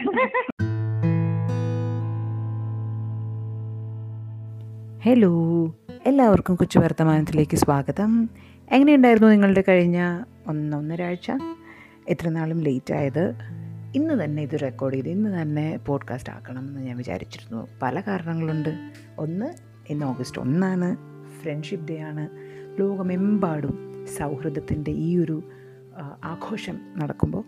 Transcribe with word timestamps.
Hello 4.99 5.65
എല്ലാവർക്കും 6.05 6.55
കൊച്ചു 6.55 6.79
വർത്തമാനത്തിലേക്ക് 6.79 7.57
സ്വാഗതം. 7.57 8.29
എങ്ങനെയുണ്ടായിരുന്നു 8.71 9.27
നിങ്ങളുടെ 9.27 9.63
കഴിഞ്ഞ 9.67 10.23
ഒന്നൊന്നരാഴ്ച 10.47 11.31
എത്ര 12.09 12.29
നാളും 12.29 12.61
ലേറ്റ് 12.61 12.93
ആയത്? 12.93 13.33
ഇന്ന് 13.95 14.23
തന്നെ 14.23 14.43
ഇത് 14.43 14.61
റെക്കോർഡ് 14.61 14.95
ചെയ്ത് 14.95 15.09
ഇന്ന് 15.09 15.41
തന്നെ 15.41 15.79
പോഡ്കാസ്റ്റ് 15.87 16.33
ആക്കണം 16.33 16.67
എന്ന് 16.67 16.81
ഞാൻ 16.81 16.97
വിചാരിച്ചിരുന്നു. 16.97 17.67
പല 17.81 18.01
കാരണങ്ങളുണ്ട്. 18.01 18.91
ഒന്ന് 19.19 19.53
ഇന്ന് 19.89 20.05
ഓഗസ്റ്റ് 20.05 20.41
ഒന്നാണ്. 20.41 20.95
ഫ്രണ്ട്ഷിപ്പ് 21.41 21.87
ഡേ 21.89 21.99
ആണ്. 21.99 22.29
ലോകമെമ്പാടും 22.79 23.94
സൗഹൃദത്തിന്റെ 24.05 24.91
ഈ 24.91 25.17
ഒരു 25.17 25.43
ആഘോഷം 26.23 26.79
നടക്കുമ്പോൾ 26.97 27.43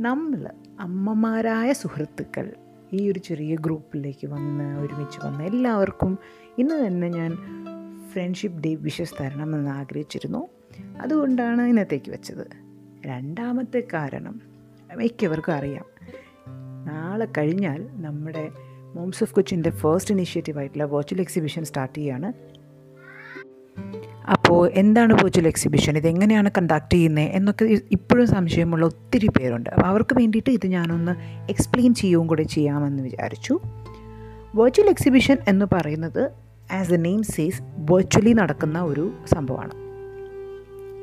നമ്മൾ 0.00 0.48
അമ്മമാരായ 0.80 1.72
സുഹൃത്തുക്കൾ 1.72 2.52
ഈ 2.92 3.10
ഒരു 3.10 3.18
ചെറിയ 3.18 3.56
ഗ്രൂപ്പിലേക്ക് 3.56 4.26
വന്ന് 4.26 4.80
ഒരുമിച്ച് 4.80 5.26
വന്ന് 5.26 5.44
എല്ലാവർക്കും 5.44 6.18
ഇന്ന് 6.58 6.86
തന്നെ 6.86 7.08
ഞാൻ 7.08 7.36
ഫ്രണ്ട്ഷിപ്പ് 8.12 8.62
ഡേ 8.62 8.74
വിഷസ് 8.74 9.14
തരണം 9.20 9.54
എന്ന് 9.54 9.70
ആഗ്രഹിച്ചിരുന്നു. 9.70 10.48
അതുകൊണ്ടാണ് 11.00 11.62
ഇന്നത്തേക്ക് 11.62 12.10
വെച്ചത്. 12.10 12.46
രണ്ടാമത്തെ 13.06 13.82
കാരണം 13.94 14.40
മിക്കവർക്കും 14.96 15.52
അറിയാം. 15.52 15.84
നാളെ 16.84 17.28
കഴിഞ്ഞാൽ 17.38 17.88
നമ്മുടെ 17.92 18.50
മോംസ് 18.94 19.24
ഓഫ് 19.24 19.34
കൊച്ചിന്റെ 19.34 19.70
ഫസ്റ്റ് 19.70 20.14
ഇനീഷ്യേറ്റീവ് 20.14 20.58
ആയിട്ടുള്ള 20.58 20.84
വെർച്വൽ 20.84 21.20
എക്സിബിഷൻ 21.20 21.64
സ്റ്റാർട്ട് 21.64 21.98
ചെയ്യാണ്. 21.98 22.32
അപ്പോൾ 24.28 24.70
എന്താണ് 24.74 25.12
വെർച്വൽ 25.12 25.46
എക്സിബിഷൻ 25.46 25.96
ഇതെങ്ങനെയാണ് 25.96 26.50
കണ്ടക്ട് 26.58 26.92
ചെയ്യുന്നത് 26.92 27.24
എന്നൊക്കെ 27.24 27.64
ഇപ്പോഴും 27.64 28.26
സംശയമുള്ള 28.26 28.86
ഒത്തിരി 28.86 29.26
പേരുണ്ട്. 29.26 29.70
അപ്പോൾ 29.70 29.86
അവർക്ക് 29.86 30.14
വേണ്ടിയിട്ട് 30.18 30.50
ഇത് 30.50 30.66
ഞാനൊന്ന് 30.66 31.12
എക്സ്പ്ലെയിൻ 31.50 31.94
ചെയ്യുകയും 31.94 32.26
കൂടെ 32.26 32.42
ചെയ്യാമെന്ന് 32.42 33.02
വിചാരിച്ചു. 33.02 33.60
വെർച്വൽ 34.54 34.88
എക്സിബിഷൻ 34.88 35.36
എന്ന് 35.48 35.66
പറയുന്നത് 35.72 36.30
as 36.72 36.92
a 36.92 36.96
name 36.96 37.22
says 37.22 37.62
virtually 37.62 38.32
നടക്കുന്ന 38.32 38.80
ഒരു 38.80 39.12
സംഭവമാണ്. 39.34 39.74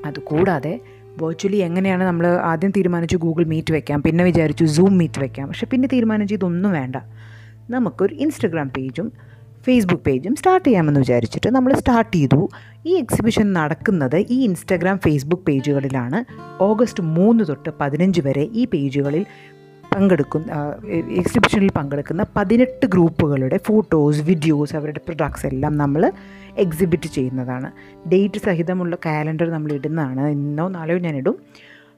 അതുകൂടാതെ 0.05 0.80
വെർച്വലി 1.22 1.55
എങ്ങനെയാണ് 1.55 2.03
നമ്മൾ 2.03 2.27
ആദ്യം 2.27 2.72
തീരുമാനിച്ചു 2.72 3.17
ഗൂഗിൾ 3.17 3.45
മീറ്റ് 3.45 3.73
വെക്കാം 3.73 4.03
പിന്നെ 4.03 4.23
വിചാരിച്ചു 4.23 4.66
സൂം 4.66 4.97
മീറ്റ് 4.97 5.20
വെക്കാം. 5.20 5.47
പക്ഷെ 5.47 5.66
പിന്നെ 5.66 5.89
തീരുമാനിച്ചു 5.94 6.36
ഇതൊന്നും 6.36 6.72
വേണ്ട. 6.72 6.95
നമുക്കൊരു 7.70 8.16
ഇൻസ്റ്റഗ്രാം 8.16 8.70
പേജും 8.70 9.11
ഫേസ്ബുക്ക് 9.68 10.04
പേജും 10.04 10.36
സ്റ്റാർട്ട് 10.36 10.68
ചെയ്യാമെന്ന് 10.68 11.00
വിചാരിച്ചിട്ട് 11.00 11.50
നമ്മൾ 11.50 11.73
സ്റ്റാർട്ട് 11.73 12.16
ചെയ്തു. 12.18 12.40
ഈ 12.86 12.94
എക്സിബിഷൻ 12.96 13.54
നടക്കുന്നത് 13.54 14.18
ഈ 14.30 14.46
ഇൻസ്റ്റാഗ്രാം 14.46 15.00
ഫേസ്ബുക്ക് 15.00 15.44
പേജുകളിലാണ് 15.44 16.20
ഓഗസ്റ്റ് 16.60 17.04
മൂന്ന് 17.18 17.44
തൊട്ട് 17.48 17.70
പതിനഞ്ച് 17.82 18.22
വരെ 18.22 18.50
ഈ 18.54 18.66
പേജുകളിൽ 18.66 19.26
പങ്കെടുക്കുന്ന 19.95 20.52
എക്സിബിഷനിൽ 21.18 21.70
പങ്കെടുക്കുന്ന 21.70 22.26
പതിനെട്ട് 22.36 22.86
ഗ്രൂപ്പുകളുടെ 22.86 23.58
ഫോട്ടോസ് 23.58 24.22
വീഡിയോസ് 24.22 24.76
അവരുടെ 24.76 25.02
പ്രൊഡക്ട്സ് 25.06 25.48
എല്ലാം 25.48 25.78
നമ്മൾ 25.78 26.02
എക്സിബിറ്റ് 26.58 27.08
ചെയ്യുന്നതാണ്. 27.08 27.70
ഡേറ്റ് 28.10 28.40
സഹിതമുള്ള 28.40 28.98
കാലണ്ടർ 29.06 29.50
നമ്മൾ 29.50 29.73
ഇടുന്നതാണ്. 29.73 30.28
ഇന്നോ 30.30 30.68
നാളെയോ 30.68 31.34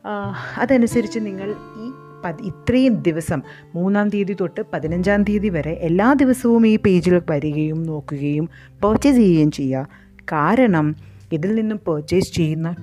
ആ, 0.06 0.12
അതനുസരിച്ച് 0.58 1.20
നിങ്ങൾ 1.20 1.50
ഈ 1.84 1.88
ഇത്രയും 2.28 2.94
ദിവസം 2.94 3.42
മൂന്നാം 3.75 4.09
തീയതി 4.09 4.38
തൊട്ട് 4.39 4.62
പതിനഞ്ചാം 4.73 5.23
തീയതി 5.23 5.50
വരെ 5.50 5.72
എല്ലാ 5.72 6.14
ദിവസവും 6.14 6.67
ഈ 6.67 6.78
പേജിൽ 6.78 7.22
വരികയും 7.30 7.84
നോക്കുകയും 7.84 8.50
പർച്ചേസ് 8.84 9.17
ചെയ്യുകയും 9.17 9.52
ചെയ്യുക. 9.52 9.88
കാരണം 10.31 10.95
ഇതിൽ 11.31 11.56
നിന്നും 11.56 11.80
പർച്ചേസ് 11.88 12.34
ചെയ്യുന്ന 12.34 12.75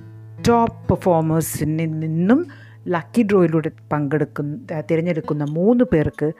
ടോപ്പ് 0.47 0.89
പെർഫോമേഴ്സിൽ 0.89 1.75
നിന്നും 1.75 2.47
ലക്കി 2.87 3.23
ഡ്രോയിലൂടെ 3.23 3.71
പങ്കെടുക്കുന്ന 3.91 4.81
തിരഞ്ഞെടുക്കുന്ന 4.91 5.43
മൂന്ന് 5.49 5.83
പേർക്ക് 5.83 6.31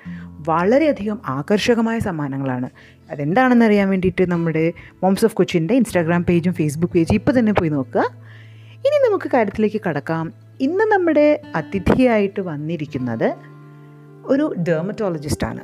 വളരെയധികം 0.50 1.22
ആകർഷകമായ 1.26 2.00
സമ്മാനങ്ങളാണ്. 2.00 2.70
അതെന്താണെന്ന് 3.12 3.66
അറിയാൻ 3.66 3.90
വേണ്ടിയിട്ട് 3.90 4.32
നമ്മുടെ 4.32 4.74
മോംസ് 5.04 5.26
ഓഫ് 5.26 5.36
കൊച്ചിന്റെ 5.36 5.74
ഇൻസ്റ്റാഗ്രാം 5.74 6.24
പേജും 6.24 6.54
ഫേസ്ബുക്ക് 6.54 6.94
പേജും 6.94 7.16
ഇപ്പോൾ 7.16 7.40
തന്നെ 7.40 7.52
പോയി 7.52 7.70
നോക്കുക. 7.70 8.02
ഇനി 8.76 9.08
നമുക്ക് 9.08 9.30
കാര്യത്തിലേക്ക് 9.34 9.82
കടക്കാം. 9.88 10.47
ഇന്ന് 10.62 10.84
നമ്മുടെ 10.84 11.42
അതിഥിയായിട്ട് 11.56 12.42
വന്നിരിക്കുന്നത് 12.42 13.36
ഒരു 14.26 14.56
ഡെർമറ്റോളജിസ്റ്റാണ് 14.68 15.64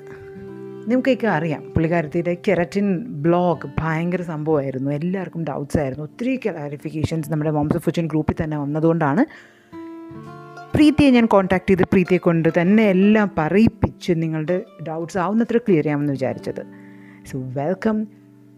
നിങ്ങൾക്കൊക്കെ 0.89 1.27
അറിയാം 1.27 1.61
പുള്ളിക്കാരത്തിയുടെ 1.61 2.37
കെററ്റിൻ 2.47 2.97
ബ്ലോഗ് 2.97 3.69
ഭയങ്കര 3.79 4.21
സംഭവമായിരുന്നു. 4.21 4.91
എല്ലാവർക്കും 4.91 5.43
ഡൗട്ട്സ് 5.43 5.77
ആയിരുന്നു. 5.77 6.03
ഒത്തിരി 6.03 6.35
ക്ലാരിഫിക്കേഷൻസ് 6.35 7.31
നമ്മുടെ 7.31 7.51
മോംസ് 7.51 7.77
ഫുച്ചൻ 7.77 8.07
ഗ്രൂപ്പിൽ 8.07 8.43
തന്നെ 8.43 8.57
വന്നതുകൊണ്ടാണ് 8.57 9.25
പ്രീതിയെ 10.75 11.09
ഞാൻ 11.11 11.25
കോൺടാക്ട് 11.25 11.69
ചെയ്ത് 11.69 11.83
പ്രീതിയെ 11.83 12.17
കൊണ്ട് 12.17 12.49
തന്നെ 12.61 12.83
എല്ലാം 12.83 13.31
പറയിപ്പിച്ച് 13.37 14.13
നിങ്ങളുടെ 14.15 14.63
ഡൗട്ട്സ് 14.87 15.17
ആവുന്നത്ര 15.17 15.57
ക്ലിയർ 15.57 15.83
ചെയ്യാമെന്ന് 15.83 16.13
വിചാരിച്ചത്. 16.13 16.65
സോ 17.31 17.39
വെൽക്കം 17.39 18.03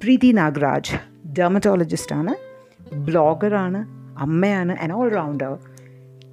പ്രീതി 0.04 0.32
നാഗരാജ് 0.32 0.98
ഡെർമറ്റോളജിസ്റ്റാണ് 1.28 2.36
ബ്ലോഗറാണ് 2.96 3.86
അമ്മയാണ് 4.20 4.78
and 4.82 4.94
all 4.94 5.10
rounder 5.10 5.75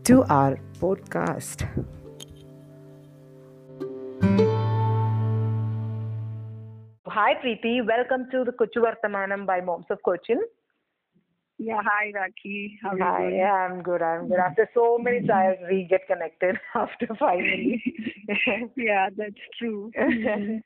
to 0.04 0.22
our 0.24 0.58
podcast. 0.80 1.62
Hi 7.06 7.34
Preeti, 7.42 7.86
welcome 7.86 8.26
to 8.32 8.42
the 8.44 8.52
Kochu 8.52 8.82
Varthamanam 8.82 9.46
by 9.46 9.60
Moms 9.60 9.86
of 9.90 10.02
Cochin. 10.02 10.40
Yeah, 11.58 11.80
hi 11.84 12.10
Raki. 12.12 12.78
How 12.82 12.96
hi, 12.98 13.04
are 13.04 13.24
you 13.24 13.30
doing? 13.30 13.42
I'm 13.42 13.82
good. 13.82 14.02
I'm 14.02 14.28
good. 14.28 14.40
After 14.40 14.68
so 14.74 14.98
many 14.98 15.24
times, 15.24 15.58
we 15.70 15.86
get 15.88 16.06
connected 16.08 16.56
after 16.74 17.06
finally. 17.18 17.80
yeah, 18.76 19.08
that's 19.16 19.44
true. 19.56 19.92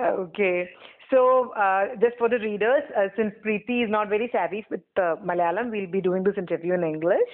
okay. 0.00 0.70
So, 1.10 1.52
uh, 1.52 1.96
just 2.00 2.16
for 2.16 2.30
the 2.30 2.38
readers, 2.38 2.84
uh, 2.96 3.08
since 3.16 3.34
Preeti 3.44 3.84
is 3.84 3.90
not 3.90 4.08
very 4.08 4.30
savvy 4.32 4.64
with 4.70 4.80
uh, 4.96 5.16
Malayalam, 5.24 5.70
we'll 5.70 5.90
be 5.90 6.00
doing 6.00 6.22
this 6.22 6.38
interview 6.38 6.74
in 6.74 6.84
English. 6.84 7.28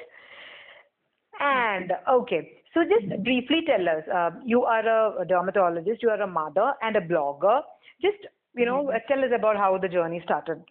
And 1.40 1.92
okay, 2.10 2.52
so 2.72 2.82
just 2.84 3.22
briefly 3.22 3.62
tell 3.66 3.88
us, 3.88 4.04
uh, 4.12 4.30
you 4.44 4.64
are 4.64 5.20
a 5.20 5.24
dermatologist, 5.26 6.02
you 6.02 6.10
are 6.10 6.20
a 6.20 6.26
mother 6.26 6.74
and 6.82 6.96
a 6.96 7.00
blogger. 7.00 7.60
Just 8.00 8.18
you 8.56 8.66
know, 8.66 8.84
mm-hmm. 8.84 8.98
tell 9.08 9.24
us 9.24 9.30
about 9.36 9.56
how 9.56 9.78
the 9.78 9.88
journey 9.88 10.20
started, 10.24 10.62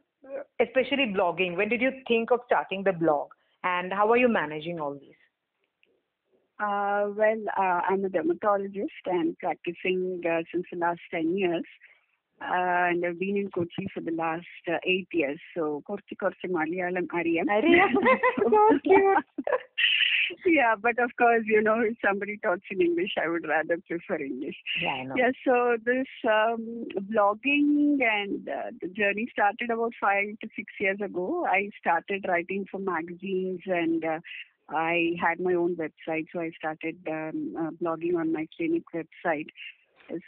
especially 0.59 1.13
blogging. 1.15 1.57
When 1.57 1.69
did 1.69 1.81
you 1.81 1.91
think 2.07 2.31
of 2.31 2.39
starting 2.45 2.83
the 2.83 2.93
blog, 2.93 3.29
and 3.63 3.91
how 3.91 4.09
are 4.11 4.17
you 4.17 4.29
managing 4.29 4.79
all 4.79 4.93
these? 4.93 5.15
Uh, 6.59 7.09
well, 7.15 7.43
uh, 7.57 7.81
I'm 7.89 8.05
a 8.05 8.09
dermatologist 8.09 9.03
and 9.05 9.37
practicing 9.39 10.21
uh, 10.25 10.43
since 10.51 10.65
the 10.71 10.77
last 10.77 11.01
10 11.11 11.35
years. 11.35 11.63
Uh, 12.41 12.91
and 12.91 13.05
I've 13.05 13.19
been 13.19 13.37
in 13.37 13.49
Kochi 13.49 13.87
for 13.93 14.01
the 14.01 14.11
last 14.11 14.45
uh, 14.67 14.77
eight 14.85 15.07
years. 15.11 15.39
So, 15.55 15.81
Kochi, 15.87 16.15
Kochi, 16.19 16.47
Malayalam 16.47 17.07
Ariya. 17.07 17.43
Ariya, 17.49 17.87
so 18.37 18.79
cute. 18.83 19.17
yeah, 20.45 20.75
but 20.79 20.99
of 20.99 21.11
course, 21.17 21.43
you 21.45 21.61
know, 21.61 21.79
if 21.79 21.97
somebody 22.03 22.37
talks 22.37 22.63
in 22.71 22.81
English, 22.81 23.11
I 23.23 23.29
would 23.29 23.47
rather 23.47 23.77
prefer 23.87 24.17
English. 24.23 24.55
Yeah, 24.81 24.89
I 24.89 25.03
know. 25.03 25.15
Yeah, 25.17 25.31
so 25.45 25.77
this 25.83 26.07
um, 26.25 26.85
blogging 27.11 27.99
and 28.01 28.47
uh, 28.47 28.71
the 28.81 28.87
journey 28.89 29.27
started 29.31 29.69
about 29.71 29.93
five 29.99 30.37
to 30.41 30.47
six 30.55 30.73
years 30.79 30.99
ago. 31.03 31.45
I 31.49 31.69
started 31.79 32.25
writing 32.27 32.65
for 32.69 32.79
magazines 32.79 33.61
and 33.65 34.03
uh, 34.03 34.19
I 34.69 35.11
had 35.21 35.39
my 35.39 35.53
own 35.53 35.75
website, 35.75 36.27
so 36.33 36.39
I 36.39 36.51
started 36.57 36.97
um, 37.09 37.55
uh, 37.59 37.71
blogging 37.83 38.15
on 38.17 38.31
my 38.31 38.47
clinic 38.57 38.83
website. 38.93 39.47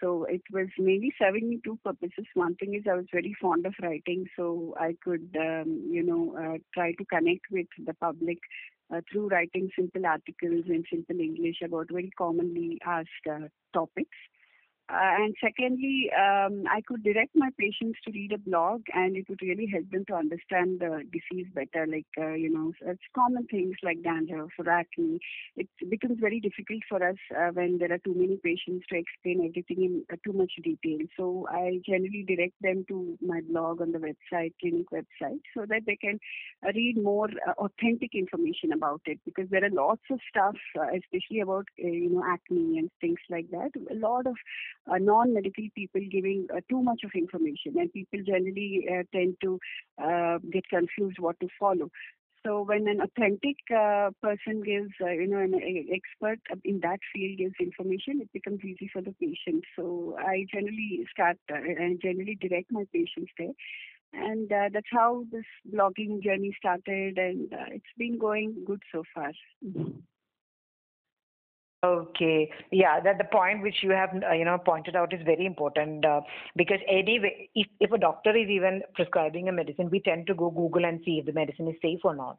So 0.01 0.23
it 0.23 0.41
was 0.51 0.67
mainly 0.78 1.13
serving 1.19 1.50
me 1.50 1.59
two 1.63 1.78
purposes. 1.84 2.25
One 2.34 2.55
thing 2.55 2.75
is 2.75 2.84
I 2.89 2.95
was 2.95 3.05
very 3.11 3.35
fond 3.41 3.66
of 3.66 3.73
writing, 3.81 4.25
so 4.35 4.73
I 4.79 4.95
could, 5.03 5.35
um, 5.39 5.89
you 5.89 6.01
know, 6.01 6.35
uh, 6.38 6.57
try 6.73 6.94
to 6.94 7.05
connect 7.05 7.45
with 7.51 7.67
the 7.85 7.94
public 7.94 8.39
uh, 8.94 9.01
through 9.12 9.29
writing 9.29 9.69
simple 9.75 10.06
articles 10.06 10.66
in 10.67 10.84
simple 10.91 11.20
English 11.20 11.58
about 11.64 11.87
very 11.91 12.11
commonly 12.17 12.79
asked 12.85 13.28
uh, 13.29 13.47
topics. 13.73 14.17
Uh, 14.87 15.17
and 15.17 15.35
secondly, 15.43 16.11
um, 16.16 16.64
I 16.70 16.82
could 16.85 17.03
direct 17.03 17.32
my 17.34 17.49
patients 17.58 17.97
to 18.05 18.11
read 18.11 18.32
a 18.34 18.37
blog, 18.37 18.84
and 18.93 19.17
it 19.17 19.28
would 19.29 19.41
really 19.41 19.66
help 19.66 19.90
them 19.90 20.05
to 20.05 20.14
understand 20.14 20.79
the 20.79 21.02
disease 21.11 21.47
better. 21.55 21.87
Like 21.87 22.05
uh, 22.20 22.34
you 22.34 22.53
know, 22.53 22.72
it's 22.85 23.02
common 23.16 23.47
things 23.47 23.76
like 23.82 24.03
dandruff 24.03 24.52
or 24.59 24.70
acne. 24.70 25.20
It 25.55 25.67
becomes 25.90 26.20
very 26.20 26.40
difficult 26.40 26.84
for 26.87 27.03
us 27.03 27.16
uh, 27.35 27.49
when 27.53 27.79
there 27.79 27.91
are 27.91 27.97
too 27.97 28.14
many 28.14 28.37
patients 28.37 28.85
to 28.91 28.97
explain 28.99 29.43
everything 29.49 29.84
in 29.84 30.03
uh, 30.14 30.17
too 30.23 30.37
much 30.37 30.52
detail. 30.64 30.99
So 31.17 31.47
I 31.49 31.79
generally 31.84 32.23
direct 32.28 32.53
them 32.61 32.85
to 32.90 33.17
my 33.26 33.41
blog 33.49 33.81
on 33.81 33.91
the 33.91 33.97
website, 33.97 34.53
clinic 34.61 34.85
website, 34.93 35.41
so 35.58 35.66
that 35.67 35.81
they 35.88 35.96
can 35.96 36.20
uh, 36.64 36.72
read 36.76 37.02
more 37.02 37.29
uh, 37.47 37.53
authentic 37.58 38.14
information 38.14 38.72
about 38.72 39.02
it. 39.05 39.20
Because 39.26 39.49
there 39.49 39.66
are 39.66 39.72
lots 39.72 40.03
of 40.11 40.20
stuff, 40.29 40.55
especially 40.96 41.40
about 41.40 41.66
you 41.76 42.11
know 42.11 42.23
acne 42.23 42.78
and 42.78 42.91
things 43.02 43.20
like 43.31 43.49
that. 43.49 43.72
A 43.90 43.96
lot 43.96 44.28
of 44.28 44.35
uh, 44.91 44.97
non-medical 44.97 45.67
people 45.76 46.02
giving 46.11 46.47
uh, 46.55 46.61
too 46.70 46.82
much 46.82 47.02
of 47.03 47.11
information, 47.16 47.76
and 47.78 47.91
people 47.93 48.20
generally 48.26 48.87
uh, 48.91 49.03
tend 49.14 49.35
to 49.41 49.59
uh, 50.03 50.37
get 50.52 50.67
confused 50.70 51.20
what 51.20 51.40
to 51.40 51.47
follow. 51.59 51.90
So 52.46 52.61
when 52.61 52.87
an 52.87 53.02
authentic 53.02 53.55
uh, 53.76 54.11
person 54.22 54.61
gives, 54.61 54.91
uh, 55.02 55.09
you 55.09 55.28
know, 55.28 55.40
an 55.40 55.55
expert 55.91 56.40
in 56.64 56.79
that 56.82 56.99
field 57.11 57.40
gives 57.40 57.55
information, 57.59 58.22
it 58.22 58.32
becomes 58.34 58.59
easy 58.64 58.87
for 58.93 59.02
the 59.02 59.16
patient. 59.20 59.64
So 59.76 60.16
I 60.20 60.46
generally 60.53 61.08
start, 61.11 61.38
I 61.49 61.97
generally 61.99 62.38
direct 62.40 62.72
my 62.72 62.85
patients 62.93 63.31
there. 63.40 63.53
And 64.14 64.52
uh, 64.52 64.70
that's 64.72 64.85
how 64.91 65.26
this 65.31 65.43
blogging 65.73 66.22
journey 66.22 66.55
started, 66.58 67.17
and 67.17 67.52
uh, 67.52 67.66
it's 67.72 67.84
been 67.97 68.20
going 68.20 68.64
good 68.66 68.81
so 68.91 69.03
far. 69.14 69.31
Okay. 71.83 72.49
Yeah, 72.72 72.99
that 73.01 73.17
the 73.17 73.25
point 73.25 73.61
which 73.61 73.83
you 73.83 73.91
have 73.91 74.09
uh, 74.27 74.33
you 74.33 74.45
know 74.45 74.57
pointed 74.57 74.95
out 74.95 75.13
is 75.13 75.22
very 75.23 75.45
important 75.45 76.05
uh, 76.05 76.22
because 76.55 76.79
anyway, 76.89 77.49
if 77.53 77.67
if 77.79 77.91
a 77.91 77.97
doctor 77.97 78.35
is 78.35 78.49
even 78.49 78.81
prescribing 78.95 79.49
a 79.49 79.51
medicine, 79.51 79.89
we 79.91 79.99
tend 79.99 80.27
to 80.27 80.33
go 80.33 80.49
Google 80.49 80.85
and 80.85 81.01
see 81.05 81.19
if 81.19 81.25
the 81.25 81.33
medicine 81.33 81.67
is 81.67 81.75
safe 81.81 81.99
or 82.03 82.16
not. 82.16 82.37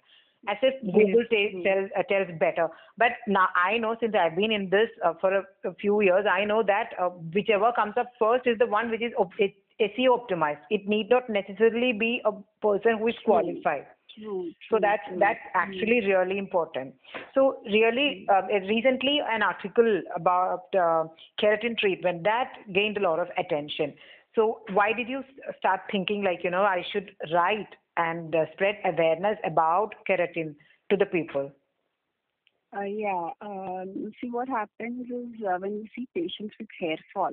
As 0.48 0.56
if 0.62 0.80
Google 0.82 1.24
t- 1.30 1.62
tells 1.64 1.90
uh, 1.98 2.02
tells 2.04 2.28
better. 2.38 2.68
But 2.98 3.12
now 3.26 3.48
I 3.54 3.78
know 3.78 3.96
since 4.00 4.14
I've 4.14 4.36
been 4.36 4.52
in 4.52 4.68
this 4.70 4.88
uh, 5.04 5.14
for 5.20 5.32
a, 5.34 5.42
a, 5.64 5.74
few 5.74 6.00
years, 6.00 6.24
I 6.30 6.44
know 6.44 6.62
that 6.64 6.90
uh, 7.00 7.08
whichever 7.08 7.72
comes 7.72 7.94
up 7.96 8.12
first 8.18 8.46
is 8.46 8.58
the 8.58 8.66
one 8.66 8.90
which 8.90 9.02
is 9.02 9.12
op- 9.18 9.32
SEO 9.80 10.18
optimized. 10.18 10.60
It 10.70 10.86
need 10.86 11.10
not 11.10 11.28
necessarily 11.28 11.92
be 11.92 12.20
a 12.24 12.32
person 12.62 12.98
who 12.98 13.08
is 13.08 13.14
qualified. 13.24 13.86
True, 14.18 14.50
so 14.70 14.78
that's 14.80 15.02
true, 15.08 15.18
that's 15.18 15.40
actually 15.54 16.00
really 16.06 16.38
important. 16.38 16.94
So 17.34 17.60
really 17.66 18.26
uh, 18.30 18.42
recently 18.46 19.20
an 19.30 19.42
article 19.42 20.02
about 20.14 20.64
uh, 20.74 21.04
keratin 21.40 21.76
treatment 21.78 22.24
that 22.24 22.52
gained 22.72 22.96
a 22.96 23.00
lot 23.00 23.18
of 23.18 23.28
attention. 23.36 23.94
So 24.34 24.60
why 24.72 24.92
did 24.92 25.08
you 25.08 25.22
start 25.58 25.80
thinking 25.90 26.22
like 26.22 26.44
you 26.44 26.50
know 26.50 26.62
i 26.62 26.82
should 26.92 27.10
write 27.32 27.68
and 27.96 28.34
uh, 28.34 28.44
spread 28.52 28.76
awareness 28.84 29.38
about 29.44 29.94
keratin 30.08 30.54
to 30.90 30.96
the 30.96 31.06
people? 31.06 31.52
Uh, 32.76 32.82
yeah 32.82 33.30
um, 33.40 34.12
see 34.20 34.28
what 34.30 34.48
happens 34.48 35.06
is 35.06 35.42
uh, 35.46 35.56
when 35.58 35.72
you 35.72 35.86
see 35.94 36.08
patients 36.14 36.54
with 36.58 36.68
hair 36.78 36.96
fall 37.14 37.30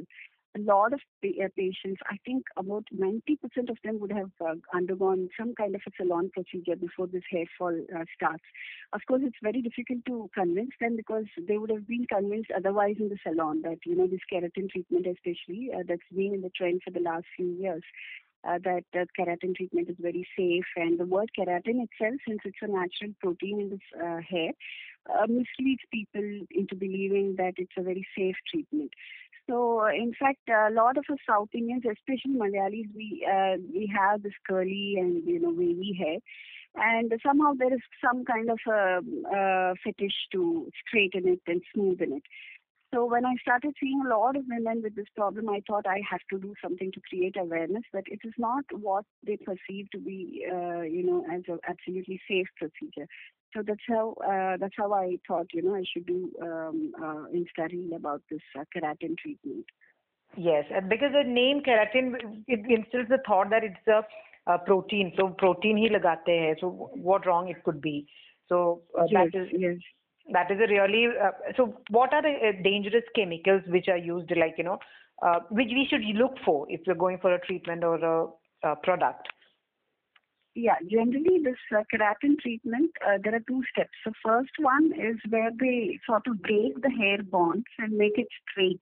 a 0.56 0.60
lot 0.60 0.94
of 0.94 1.00
uh, 1.24 1.48
patients, 1.58 2.02
I 2.06 2.18
think 2.26 2.44
about 2.58 2.86
90% 2.96 3.70
of 3.70 3.78
them 3.84 4.00
would 4.00 4.12
have 4.12 4.32
uh, 4.40 4.56
undergone 4.74 5.30
some 5.38 5.56
kind 5.56 5.76
of 5.76 5.82
a 5.88 5.92
salon 5.98 6.30
procedure 6.34 6.76
before 6.76 7.08
this 7.08 7.24
hair 7.32 7.46
fall 7.58 7.76
uh, 7.96 8.06
starts. 8.16 8.44
Of 8.94 9.02
course, 9.08 9.22
it's 9.26 9.38
very 9.42 9.62
difficult 9.62 10.06
to 10.06 10.30
convince 10.34 10.72
them 10.80 10.96
because 10.96 11.26
they 11.48 11.58
would 11.58 11.72
have 11.72 11.88
been 11.88 12.06
convinced 12.06 12.52
otherwise 12.56 12.96
in 13.00 13.10
the 13.10 13.18
salon 13.24 13.62
that, 13.64 13.80
you 13.86 13.96
know, 13.96 14.08
this 14.08 14.20
keratin 14.32 14.70
treatment, 14.70 15.08
especially, 15.08 15.72
uh, 15.74 15.84
that's 15.88 16.02
been 16.14 16.34
in 16.34 16.42
the 16.42 16.52
trend 16.56 16.82
for 16.84 16.92
the 16.92 17.00
last 17.00 17.26
few 17.36 17.48
years. 17.48 17.84
Uh, 18.46 18.60
that 18.62 18.84
uh, 18.94 19.06
keratin 19.18 19.56
treatment 19.56 19.90
is 19.90 19.96
very 20.02 20.28
safe, 20.38 20.66
and 20.76 21.00
the 21.00 21.06
word 21.06 21.32
keratin 21.40 21.82
itself, 21.82 22.16
since 22.28 22.42
it's 22.44 22.58
a 22.62 22.68
natural 22.68 23.14
protein 23.22 23.58
in 23.62 23.70
the 23.70 24.06
uh, 24.06 24.20
hair, 24.20 24.52
misleads 25.30 25.82
people 25.94 26.42
into 26.52 26.76
believing 26.76 27.36
that 27.38 27.54
it's 27.56 27.72
a 27.78 27.82
very 27.82 28.06
safe 28.18 28.36
treatment. 28.52 28.92
So, 29.50 29.86
in 29.88 30.14
fact, 30.18 30.48
a 30.50 30.72
lot 30.72 30.98
of 30.98 31.06
us 31.12 31.18
South 31.30 31.50
Indians, 31.54 31.84
especially 31.86 32.38
Malayalis, 32.38 32.88
we 32.96 33.28
uh, 33.30 33.58
we 33.74 33.92
have 33.94 34.24
this 34.24 34.34
curly 34.48 34.96
and 34.98 35.28
you 35.28 35.40
know 35.40 35.52
wavy 35.52 35.94
hair, 36.00 36.18
and 36.76 37.12
somehow 37.26 37.54
there 37.58 37.74
is 37.74 37.82
some 38.04 38.24
kind 38.24 38.50
of 38.50 38.60
a, 38.68 39.02
a 39.36 39.76
fetish 39.84 40.16
to 40.32 40.70
straighten 40.88 41.28
it 41.28 41.42
and 41.48 41.62
smoothen 41.76 42.18
it. 42.18 42.24
So 42.95 43.05
when 43.05 43.27
I 43.27 43.35
started 43.43 43.75
seeing 43.79 44.03
a 44.05 44.09
lot 44.09 44.35
of 44.35 44.45
women 44.49 44.81
with 44.83 44.97
this 44.97 45.09
problem, 45.15 45.51
I 45.51 45.63
thought 45.67 45.87
I 45.87 46.01
have 46.11 46.21
to 46.31 46.39
do 46.39 46.55
something 46.63 46.91
to 46.93 47.01
create 47.09 47.37
awareness 47.39 47.83
that 47.93 48.05
it 48.07 48.21
is 48.25 48.33
not 48.39 48.65
what 48.73 49.05
they 49.27 49.37
perceive 49.37 49.91
to 49.91 49.99
be, 49.99 50.47
uh, 50.51 50.81
you 50.81 51.05
know, 51.05 51.23
as 51.31 51.43
an 51.49 51.59
absolutely 51.69 52.19
safe 52.27 52.47
procedure. 52.57 53.07
So 53.55 53.63
that's 53.67 53.81
how 53.87 54.15
uh, 54.25 54.57
that's 54.59 54.75
how 54.77 54.93
I 54.93 55.19
thought, 55.27 55.47
you 55.53 55.63
know, 55.63 55.75
I 55.75 55.85
should 55.93 56.07
do 56.07 56.31
um, 56.43 56.93
uh, 56.99 57.25
Insta 57.35 57.95
about 57.95 58.23
this 58.31 58.41
uh, 58.59 58.65
keratin 58.75 59.17
treatment. 59.19 59.67
Yes, 60.37 60.65
because 60.89 61.13
the 61.13 61.29
name 61.29 61.63
keratin 61.63 62.15
it 62.47 62.61
instills 62.71 63.09
the 63.09 63.19
thought 63.27 63.51
that 63.51 63.65
it's 63.65 63.87
a, 63.87 64.03
a 64.53 64.59
protein. 64.59 65.13
So 65.17 65.29
protein 65.29 65.77
ही 65.77 65.89
लगाते 65.89 66.39
हैं. 66.41 66.57
So 66.61 66.91
what 66.95 67.27
wrong 67.27 67.49
it 67.49 67.63
could 67.65 67.81
be? 67.81 68.07
So 68.49 68.83
uh, 68.99 69.07
yes, 69.11 69.29
that 69.33 69.41
is 69.41 69.49
yes. 69.53 69.77
That 70.32 70.50
is 70.52 70.58
a 70.58 70.72
really 70.72 71.08
uh, 71.22 71.32
so. 71.58 71.82
What 71.90 72.14
are 72.14 72.22
the 72.22 72.30
uh, 72.30 72.64
dangerous 72.64 73.04
chemicals 73.14 73.62
which 73.68 73.88
are 73.90 73.98
used, 73.98 74.32
like 74.38 74.56
you 74.58 74.64
know, 74.64 74.80
uh, 75.22 75.40
which 75.50 75.68
we 75.70 75.86
should 75.90 76.04
look 76.16 76.38
for 76.46 76.66
if 76.70 76.82
we're 76.88 76.96
going 76.96 77.18
for 77.20 77.34
a 77.34 77.46
treatment 77.46 77.84
or 77.84 77.96
a, 77.96 78.28
a 78.70 78.76
product? 78.78 79.28
Yeah, 80.56 80.76
generally 80.90 81.42
this 81.44 81.58
uh, 81.76 81.84
keratin 81.92 82.40
treatment, 82.40 82.92
uh, 83.06 83.18
there 83.24 83.36
are 83.36 83.44
two 83.48 83.64
steps. 83.74 83.98
The 84.06 84.14
first 84.24 84.52
one 84.60 84.94
is 84.94 85.18
where 85.30 85.50
they 85.60 86.00
sort 86.08 86.28
of 86.28 86.42
break 86.42 86.80
the 86.82 86.92
hair 86.92 87.24
bonds 87.24 87.66
and 87.80 87.98
make 87.98 88.18
it 88.18 88.28
straight. 88.50 88.82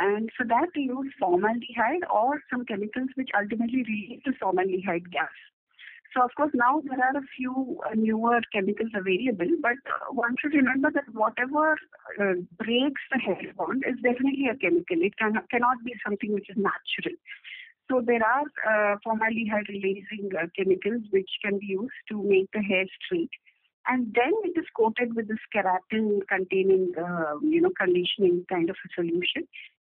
And 0.00 0.30
for 0.36 0.46
that 0.46 0.68
they 0.74 0.82
use 0.82 1.12
formaldehyde 1.20 2.08
or 2.10 2.40
some 2.50 2.64
chemicals 2.64 3.10
which 3.16 3.28
ultimately 3.38 3.84
lead 3.86 4.22
to 4.24 4.32
formaldehyde 4.40 5.12
gas. 5.12 5.28
So 6.12 6.22
of 6.22 6.30
course 6.36 6.52
now 6.54 6.82
there 6.84 6.98
are 6.98 7.16
a 7.16 7.26
few 7.36 7.80
uh, 7.86 7.94
newer 7.94 8.40
chemicals 8.52 8.90
available, 8.94 9.50
but 9.60 9.78
uh, 9.86 10.12
one 10.12 10.36
should 10.40 10.54
remember 10.54 10.90
that 10.92 11.08
whatever 11.12 11.76
uh, 12.20 12.34
breaks 12.58 13.02
the 13.10 13.18
hair 13.18 13.52
bond 13.56 13.84
is 13.86 13.96
definitely 14.02 14.46
a 14.50 14.56
chemical. 14.56 15.02
It 15.02 15.16
can, 15.18 15.34
cannot 15.50 15.82
be 15.84 15.94
something 16.04 16.32
which 16.32 16.48
is 16.50 16.56
natural. 16.56 17.16
So 17.90 18.00
there 18.04 18.22
are 18.22 18.46
uh, 18.64 18.96
formaldehyde 19.02 19.68
releasing 19.68 20.30
uh, 20.38 20.46
chemicals 20.56 21.02
which 21.10 21.30
can 21.44 21.58
be 21.58 21.66
used 21.66 22.00
to 22.10 22.22
make 22.22 22.48
the 22.52 22.62
hair 22.62 22.84
straight. 23.04 23.30
And 23.86 24.14
then 24.14 24.32
it 24.44 24.58
is 24.58 24.64
coated 24.74 25.14
with 25.14 25.28
this 25.28 25.44
keratin 25.54 26.20
containing, 26.28 26.92
uh, 26.96 27.38
you 27.42 27.60
know, 27.60 27.72
conditioning 27.78 28.46
kind 28.48 28.70
of 28.70 28.76
a 28.80 28.88
solution 28.94 29.46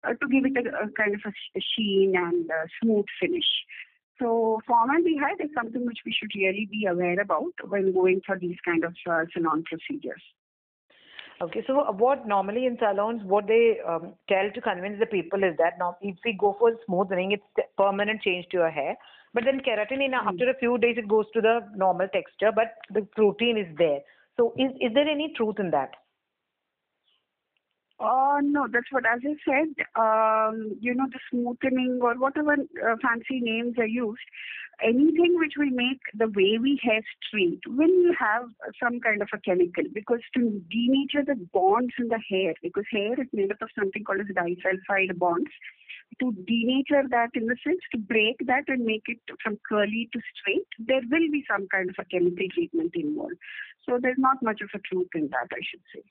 to 0.07 0.29
give 0.29 0.45
it 0.45 0.57
a, 0.57 0.85
a 0.85 0.89
kind 0.97 1.15
of 1.15 1.21
a 1.27 1.61
sheen 1.61 2.15
and 2.17 2.49
a 2.49 2.69
smooth 2.81 3.07
finish. 3.21 3.49
So 4.21 4.61
formaldehyde 4.67 5.41
is 5.41 5.51
something 5.55 5.87
which 5.87 6.01
we 6.05 6.13
should 6.13 6.31
really 6.37 6.69
be 6.71 6.87
aware 6.87 7.21
about 7.21 7.53
when 7.67 7.93
going 7.93 8.21
for 8.27 8.39
these 8.39 8.57
kind 8.65 8.85
of 8.85 8.95
uh, 9.11 9.25
salon 9.33 9.65
procedures. 9.65 10.23
Okay, 11.43 11.65
so 11.67 11.91
what 11.93 12.29
normally 12.29 12.67
in 12.67 12.77
salons, 12.79 13.23
what 13.25 13.47
they 13.47 13.79
um, 13.89 14.13
tell 14.29 14.51
to 14.55 14.61
convince 14.61 15.01
the 15.01 15.07
people 15.07 15.43
is 15.43 15.57
that 15.57 15.79
now 15.79 15.97
if 16.03 16.17
we 16.23 16.37
go 16.39 16.55
for 16.59 16.73
smoothing, 16.85 17.33
it's 17.33 17.69
permanent 17.79 18.21
change 18.21 18.45
to 18.51 18.59
your 18.59 18.71
hair. 18.71 18.95
But 19.33 19.45
then 19.47 19.61
keratin, 19.61 20.05
in, 20.05 20.11
mm. 20.11 20.27
after 20.27 20.51
a 20.51 20.59
few 20.59 20.77
days, 20.77 20.97
it 20.99 21.09
goes 21.09 21.25
to 21.33 21.41
the 21.41 21.61
normal 21.75 22.09
texture, 22.09 22.51
but 22.55 22.75
the 22.93 23.07
protein 23.17 23.57
is 23.57 23.75
there. 23.79 24.01
So 24.37 24.53
is 24.59 24.71
is 24.81 24.93
there 24.93 25.09
any 25.09 25.33
truth 25.35 25.59
in 25.59 25.71
that? 25.71 25.93
Uh, 28.01 28.41
no, 28.43 28.67
that's 28.73 28.91
what, 28.91 29.05
as 29.05 29.21
I 29.21 29.37
said, 29.45 29.77
um, 29.95 30.75
you 30.81 30.95
know, 30.95 31.05
the 31.13 31.21
smoothening 31.29 32.01
or 32.01 32.15
whatever 32.19 32.55
uh, 32.55 32.97
fancy 33.03 33.41
names 33.41 33.75
are 33.77 33.87
used, 33.87 34.25
anything 34.83 35.37
which 35.37 35.53
will 35.59 35.69
make 35.69 36.01
the 36.15 36.33
wavy 36.35 36.81
hair 36.83 37.03
straight 37.21 37.61
will 37.67 38.15
have 38.19 38.49
some 38.83 39.01
kind 39.01 39.21
of 39.21 39.29
a 39.35 39.41
chemical 39.41 39.85
because 39.93 40.21
to 40.35 40.63
denature 40.73 41.27
the 41.27 41.37
bonds 41.53 41.93
in 41.99 42.09
the 42.09 42.19
hair, 42.31 42.55
because 42.63 42.85
hair 42.91 43.21
is 43.21 43.29
made 43.35 43.53
up 43.53 43.61
of 43.61 43.69
something 43.79 44.03
called 44.03 44.21
as 44.21 44.33
disulfide 44.33 45.19
bonds, 45.19 45.51
to 46.21 46.33
denature 46.49 47.05
that 47.11 47.29
in 47.35 47.47
the 47.47 47.57
sense 47.63 47.85
to 47.93 47.99
break 47.99 48.37
that 48.47 48.65
and 48.69 48.83
make 48.85 49.05
it 49.09 49.21
from 49.45 49.59
curly 49.69 50.09
to 50.15 50.21
straight, 50.41 50.67
there 50.79 51.03
will 51.11 51.31
be 51.31 51.45
some 51.47 51.69
kind 51.69 51.91
of 51.91 51.97
a 51.99 52.05
chemical 52.07 52.47
treatment 52.55 52.93
involved. 52.95 53.37
So 53.85 53.99
there's 54.01 54.19
not 54.19 54.43
much 54.43 54.63
of 54.63 54.71
a 54.75 54.79
truth 54.79 55.09
in 55.15 55.29
that, 55.29 55.53
I 55.53 55.61
should 55.69 55.85
say. 55.95 56.03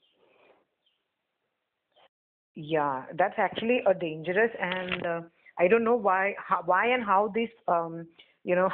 Yeah, 2.62 3.04
that's 3.18 3.36
actually 3.38 3.80
a 3.88 3.94
dangerous 3.94 4.52
and 4.60 5.06
uh, 5.06 5.22
I 5.58 5.70
don't 5.70 5.86
know 5.86 5.96
why 5.96 6.36
how, 6.38 6.62
why 6.66 6.88
and 6.88 7.02
how 7.02 7.32
these 7.34 7.56
um, 7.70 8.06
you 8.44 8.54
know 8.54 8.70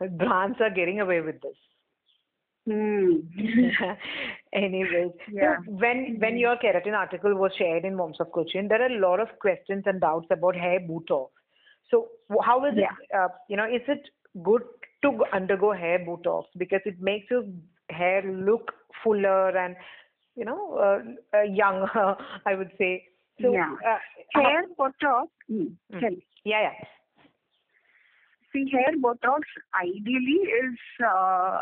brands 0.18 0.58
are 0.60 0.70
getting 0.70 1.00
away 1.00 1.20
with 1.20 1.40
this. 1.42 1.56
Hmm. 2.68 3.16
Anyways, 4.54 5.10
yeah. 5.32 5.56
so 5.66 5.72
when 5.72 6.18
when 6.20 6.36
your 6.36 6.56
keratin 6.58 6.94
article 6.94 7.34
was 7.34 7.50
shared 7.58 7.84
in 7.84 7.96
Moms 7.96 8.20
of 8.20 8.30
Cochin, 8.30 8.68
there 8.68 8.80
are 8.82 8.96
a 8.96 9.00
lot 9.00 9.18
of 9.18 9.36
questions 9.40 9.82
and 9.86 10.00
doubts 10.00 10.28
about 10.30 10.54
hair 10.54 10.78
botox. 10.78 11.30
So 11.90 12.06
how 12.40 12.64
is 12.66 12.74
yeah. 12.76 12.84
it? 12.84 13.18
Uh, 13.18 13.28
you 13.48 13.56
know, 13.56 13.66
is 13.66 13.82
it 13.88 14.08
good 14.44 14.62
to 15.02 15.24
undergo 15.32 15.72
hair 15.72 15.98
botox 15.98 16.44
because 16.56 16.82
it 16.84 17.00
makes 17.00 17.26
your 17.32 17.42
hair 17.90 18.22
look 18.22 18.70
fuller 19.02 19.56
and 19.58 19.74
you 20.36 20.44
know 20.44 20.78
uh, 20.78 21.36
uh, 21.36 21.42
younger? 21.42 22.14
I 22.46 22.54
would 22.54 22.70
say. 22.78 23.08
So, 23.40 23.52
yeah. 23.52 23.74
Uh, 23.86 23.98
hair 24.40 24.64
botox. 24.78 25.28
Mm. 25.50 25.74
Mm. 25.92 26.22
Yeah, 26.44 26.62
yeah. 26.62 26.86
See, 28.52 28.70
hair 28.70 28.94
botox 29.02 29.40
ideally 29.74 30.46
is, 30.62 30.78
uh, 31.04 31.58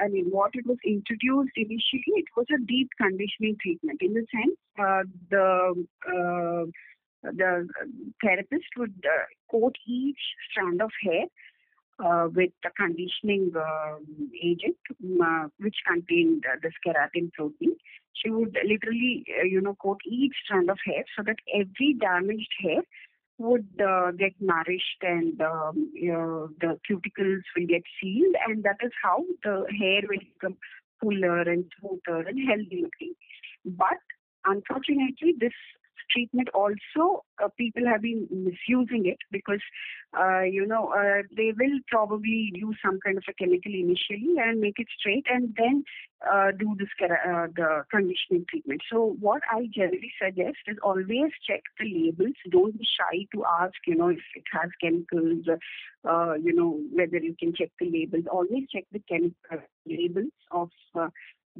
I 0.00 0.08
mean, 0.08 0.26
what 0.30 0.52
it 0.54 0.64
was 0.64 0.78
introduced 0.84 1.50
initially, 1.56 2.14
it 2.14 2.26
was 2.36 2.46
a 2.54 2.64
deep 2.64 2.88
conditioning 3.00 3.56
treatment. 3.60 4.00
In 4.00 4.14
the 4.14 4.24
sense, 4.30 4.56
uh, 4.78 5.02
the 5.30 5.86
uh, 6.06 6.66
the 7.22 7.68
therapist 8.22 8.66
would 8.78 8.94
uh, 9.04 9.24
coat 9.50 9.74
each 9.86 10.20
strand 10.50 10.80
of 10.80 10.90
hair 11.02 11.24
uh, 12.04 12.28
with 12.34 12.50
a 12.64 12.70
conditioning 12.70 13.52
um 13.56 14.30
agent 14.42 14.76
um, 15.02 15.20
uh, 15.20 15.48
which 15.58 15.76
contained 15.86 16.44
this 16.62 16.72
keratin 16.86 17.32
protein. 17.32 17.76
She 18.14 18.30
would 18.30 18.56
literally, 18.66 19.24
uh, 19.40 19.44
you 19.44 19.60
know, 19.60 19.76
coat 19.76 20.00
each 20.06 20.34
strand 20.44 20.70
of 20.70 20.78
hair 20.84 21.04
so 21.16 21.22
that 21.24 21.36
every 21.54 21.94
damaged 21.98 22.52
hair 22.62 22.82
would 23.38 23.68
uh, 23.82 24.10
get 24.12 24.32
nourished 24.40 25.02
and 25.02 25.40
um, 25.40 25.90
you 25.94 26.12
know, 26.12 26.48
the 26.60 26.78
cuticles 26.88 27.42
will 27.56 27.66
get 27.66 27.82
sealed, 28.00 28.34
and 28.46 28.62
that 28.64 28.76
is 28.84 28.92
how 29.02 29.24
the 29.42 29.64
hair 29.78 30.02
will 30.08 30.24
become 30.34 30.56
fuller 31.00 31.40
and 31.40 31.64
smoother 31.78 32.28
and 32.28 32.38
healthy 32.48 32.82
looking. 32.82 33.14
But 33.64 34.00
unfortunately, 34.44 35.34
this 35.38 35.52
treatment. 36.12 36.48
Also 36.54 37.24
uh, 37.42 37.48
people 37.56 37.82
have 37.86 38.02
been 38.02 38.26
misusing 38.30 39.06
it 39.06 39.18
because 39.30 39.60
uh, 40.18 40.40
you 40.40 40.66
know 40.66 40.92
uh, 40.92 41.22
they 41.36 41.52
will 41.58 41.78
probably 41.88 42.50
use 42.54 42.76
some 42.84 42.98
kind 43.04 43.16
of 43.18 43.24
a 43.28 43.32
chemical 43.34 43.72
initially 43.72 44.36
and 44.38 44.60
make 44.60 44.78
it 44.78 44.88
straight 44.98 45.24
and 45.30 45.54
then 45.56 45.84
uh, 46.30 46.50
do 46.58 46.76
this 46.78 46.88
uh, 47.02 47.46
the 47.56 47.82
conditioning 47.90 48.44
treatment. 48.48 48.80
So 48.90 49.16
what 49.20 49.42
i 49.50 49.66
generally 49.74 50.12
suggest 50.22 50.58
is 50.66 50.76
always 50.82 51.32
check 51.46 51.62
the 51.78 51.86
labels. 51.86 52.34
Don't 52.50 52.76
be 52.78 52.84
shy 52.84 53.26
to 53.34 53.44
ask 53.60 53.74
you 53.86 53.96
know 53.96 54.08
if 54.08 54.24
it 54.34 54.44
has 54.52 54.70
chemicals 54.82 55.46
uh, 56.08 56.34
you 56.34 56.54
know 56.54 56.80
whether 56.92 57.18
you 57.18 57.34
can 57.38 57.54
check 57.54 57.70
the 57.78 57.90
labels. 57.90 58.24
Always 58.30 58.64
check 58.72 58.84
the 58.92 59.02
chemical 59.08 59.66
labels 59.86 60.32
of 60.50 60.70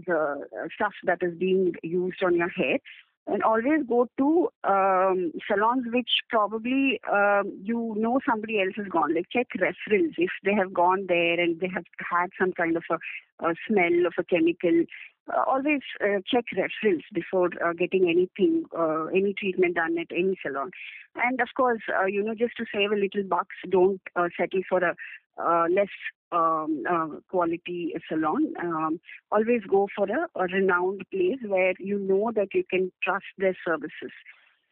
the 0.07 0.47
stuff 0.75 0.93
that 1.05 1.19
is 1.23 1.37
being 1.39 1.73
used 1.83 2.23
on 2.23 2.37
your 2.37 2.49
hair 2.49 2.79
and 3.27 3.43
always 3.43 3.83
go 3.89 4.09
to 4.19 4.49
um, 4.65 5.33
salons 5.49 5.85
which 5.93 6.11
probably 6.29 7.01
um, 7.11 7.53
you 7.63 7.95
know 7.97 8.21
somebody 8.29 8.61
else 8.61 8.75
has 8.77 8.87
gone. 8.89 9.15
Like 9.15 9.27
check 9.33 9.49
referrals 9.57 10.15
if 10.19 10.31
they 10.45 10.55
have 10.55 10.73
gone 10.73 11.07
there 11.09 11.39
and 11.39 11.61
they 11.61 11.69
have 11.69 11.85
had 12.11 12.31
some 12.39 12.53
kind 12.53 12.77
of 12.77 12.85
a, 12.91 12.95
a 13.47 13.55
smell 13.69 14.07
of 14.07 14.15
a 14.19 14.25
chemical. 14.25 14.85
Uh, 15.31 15.43
always 15.47 15.81
uh, 16.03 16.21
check 16.27 16.45
referrals 16.57 17.03
before 17.13 17.51
uh, 17.65 17.73
getting 17.73 18.09
anything, 18.09 18.65
any 19.15 19.35
treatment 19.35 19.77
done 19.77 19.97
at 19.99 20.07
any 20.11 20.37
salon. 20.43 20.71
And 21.17 21.41
of 21.41 21.49
course, 21.57 21.83
you 22.09 22.23
know, 22.23 22.35
just 22.35 22.57
to 22.57 22.65
save 22.73 22.93
a 22.93 22.97
little 22.97 23.25
bucks, 23.29 23.57
don't 23.69 24.01
settle 24.37 24.63
for 24.69 24.83
a 24.83 24.95
uh, 25.39 25.67
less 25.71 25.89
um, 26.33 26.85
uh, 26.89 27.07
quality 27.31 27.95
salon. 28.09 28.53
Um, 28.63 29.01
always 29.33 29.63
go 29.69 29.89
for 29.97 30.07
a, 30.07 30.29
a, 30.39 30.45
renowned 30.45 31.03
place 31.11 31.39
where 31.47 31.75
you 31.79 31.99
know 31.99 32.31
that 32.35 32.49
you 32.55 32.63
can 32.69 32.93
trust 33.03 33.25
their 33.39 33.57
services. 33.67 34.13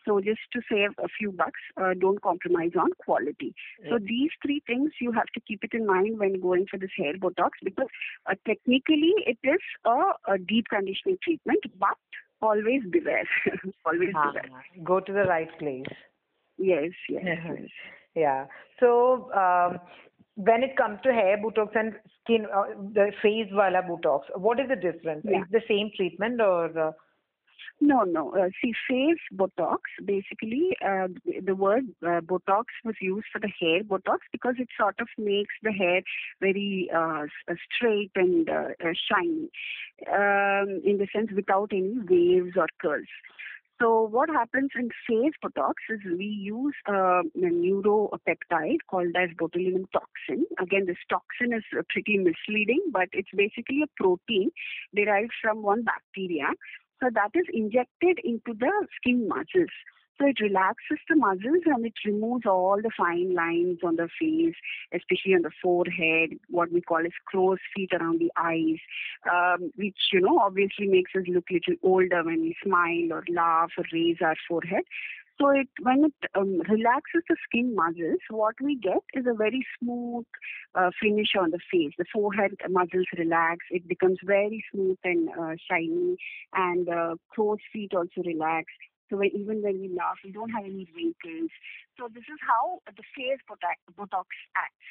So 0.08 0.20
just 0.20 0.40
to 0.54 0.60
save 0.70 0.90
a 0.98 1.08
few 1.18 1.32
bucks, 1.32 1.60
uh, 1.76 1.92
don't 2.00 2.20
compromise 2.22 2.72
on 2.80 2.88
quality. 3.04 3.54
Yeah. 3.82 3.90
So 3.90 3.98
these 3.98 4.30
three 4.42 4.62
things 4.66 4.92
you 5.00 5.12
have 5.12 5.26
to 5.34 5.40
keep 5.46 5.62
it 5.62 5.74
in 5.74 5.86
mind 5.86 6.18
when 6.18 6.40
going 6.40 6.66
for 6.70 6.78
this 6.78 6.90
hair 6.96 7.12
botox 7.14 7.50
because 7.62 7.88
uh, 8.26 8.34
technically 8.46 9.12
it 9.26 9.38
is 9.44 9.60
a, 9.84 10.32
a, 10.32 10.38
deep 10.38 10.66
conditioning 10.70 11.18
treatment, 11.22 11.60
but 11.78 11.98
always 12.40 12.80
beware. 12.90 13.28
always 13.86 14.14
uh 14.16 14.32
beware. 14.32 14.64
Go 14.82 15.00
to 15.00 15.12
the 15.12 15.24
right 15.24 15.50
place. 15.58 15.84
Yes, 16.56 16.92
yes. 17.08 17.22
yes. 17.26 17.68
yeah. 18.14 18.46
So 18.80 19.30
um, 19.34 19.78
when 20.36 20.62
it 20.62 20.74
comes 20.76 21.00
to 21.02 21.12
hair 21.12 21.36
botox 21.36 21.76
and 21.76 21.92
skin, 22.22 22.46
uh, 22.54 22.64
the 22.94 23.12
face 23.20 23.48
wala 23.52 23.82
botox, 23.82 24.22
what 24.36 24.58
is 24.58 24.68
the 24.68 24.76
difference? 24.76 25.26
Yeah. 25.28 25.40
Is 25.40 25.46
the 25.50 25.62
same 25.68 25.90
treatment 25.94 26.40
or? 26.40 26.78
Uh... 26.78 26.92
No, 27.80 28.02
no. 28.02 28.32
Uh, 28.32 28.48
see, 28.60 28.72
face 28.88 29.20
botox, 29.34 29.78
basically, 30.04 30.76
uh, 30.84 31.08
the 31.44 31.54
word 31.54 31.84
uh, 32.02 32.20
botox 32.20 32.64
was 32.84 32.96
used 33.00 33.26
for 33.32 33.40
the 33.40 33.52
hair 33.60 33.82
botox 33.82 34.18
because 34.32 34.54
it 34.58 34.68
sort 34.78 34.96
of 35.00 35.08
makes 35.16 35.54
the 35.62 35.72
hair 35.72 36.02
very 36.40 36.90
uh, 36.94 37.26
uh 37.48 37.54
straight 37.74 38.10
and 38.16 38.48
uh, 38.48 38.68
shiny, 39.08 39.48
um, 40.12 40.80
in 40.84 40.98
the 40.98 41.06
sense 41.12 41.30
without 41.34 41.70
any 41.72 41.94
waves 42.08 42.56
or 42.56 42.66
curls. 42.80 43.06
So 43.80 44.08
what 44.10 44.28
happens 44.28 44.70
in 44.74 44.90
phase 45.06 45.34
botox 45.44 45.74
is 45.88 46.00
we 46.04 46.24
use 46.24 46.74
uh, 46.88 47.20
a 47.22 47.22
neuropeptide 47.36 48.78
called 48.90 49.14
as 49.16 49.30
botulinum 49.40 49.84
toxin. 49.92 50.46
Again, 50.60 50.86
this 50.86 50.96
toxin 51.08 51.52
is 51.52 51.62
pretty 51.88 52.18
misleading, 52.18 52.82
but 52.90 53.08
it's 53.12 53.30
basically 53.36 53.82
a 53.84 54.02
protein 54.02 54.50
derived 54.96 55.30
from 55.40 55.62
one 55.62 55.84
bacteria. 55.84 56.48
So 57.00 57.10
that 57.14 57.30
is 57.34 57.46
injected 57.52 58.18
into 58.24 58.54
the 58.58 58.72
skin 58.96 59.28
muscles. 59.28 59.70
So 60.18 60.26
it 60.26 60.40
relaxes 60.40 60.98
the 61.08 61.14
muscles 61.14 61.62
and 61.66 61.86
it 61.86 61.92
removes 62.04 62.44
all 62.44 62.80
the 62.82 62.90
fine 62.96 63.34
lines 63.34 63.78
on 63.84 63.94
the 63.94 64.08
face, 64.20 64.54
especially 64.92 65.34
on 65.34 65.42
the 65.42 65.52
forehead, 65.62 66.30
what 66.48 66.72
we 66.72 66.80
call 66.80 66.98
as 66.98 67.12
crow's 67.26 67.58
feet 67.74 67.92
around 67.92 68.20
the 68.20 68.32
eyes, 68.36 68.80
um, 69.32 69.70
which, 69.76 69.96
you 70.12 70.20
know, 70.20 70.40
obviously 70.40 70.88
makes 70.88 71.12
us 71.14 71.22
look 71.28 71.44
a 71.50 71.54
little 71.54 71.76
older 71.84 72.24
when 72.24 72.40
we 72.40 72.56
smile 72.64 73.12
or 73.12 73.24
laugh 73.32 73.70
or 73.78 73.84
raise 73.92 74.16
our 74.20 74.34
forehead. 74.48 74.82
So 75.40 75.50
it 75.50 75.68
when 75.82 76.04
it 76.04 76.30
um, 76.34 76.60
relaxes 76.68 77.22
the 77.28 77.36
skin 77.46 77.74
muscles, 77.74 78.18
what 78.28 78.56
we 78.60 78.74
get 78.74 79.04
is 79.14 79.24
a 79.30 79.34
very 79.34 79.64
smooth 79.78 80.26
uh, 80.74 80.90
finish 81.00 81.38
on 81.38 81.50
the 81.50 81.60
face. 81.70 81.94
The 81.96 82.06
forehead 82.12 82.56
muscles 82.68 83.06
relax; 83.16 83.64
it 83.70 83.86
becomes 83.86 84.18
very 84.24 84.64
smooth 84.72 84.98
and 85.04 85.28
uh, 85.30 85.54
shiny, 85.70 86.16
and 86.54 86.88
uh, 86.88 87.14
crow's 87.30 87.62
feet 87.72 87.94
also 87.94 88.22
relax. 88.26 88.66
So 89.08 89.16
when, 89.16 89.30
even 89.32 89.62
when 89.62 89.80
we 89.80 89.88
laugh, 89.94 90.18
we 90.24 90.32
don't 90.32 90.50
have 90.50 90.64
any 90.64 90.90
wrinkles. 90.94 91.50
So 91.96 92.08
this 92.12 92.26
is 92.26 92.40
how 92.42 92.82
the 92.84 93.06
face 93.14 93.38
Botox 93.48 94.26
acts. 94.56 94.88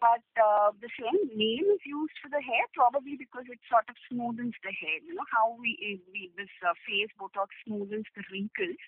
But 0.00 0.24
uh, 0.40 0.72
the 0.80 0.88
same 0.98 1.20
name 1.36 1.68
is 1.68 1.84
used 1.84 2.16
for 2.18 2.32
the 2.32 2.40
hair 2.40 2.64
probably 2.74 3.14
because 3.14 3.44
it 3.46 3.60
sort 3.68 3.86
of 3.92 3.94
smoothens 4.08 4.56
the 4.64 4.72
hair. 4.72 4.98
You 5.04 5.14
know 5.14 5.28
how 5.30 5.54
we, 5.60 6.00
we 6.10 6.32
this 6.36 6.50
uh, 6.64 6.72
face 6.88 7.12
Botox 7.20 7.52
smoothens 7.68 8.08
the 8.16 8.24
wrinkles. 8.32 8.80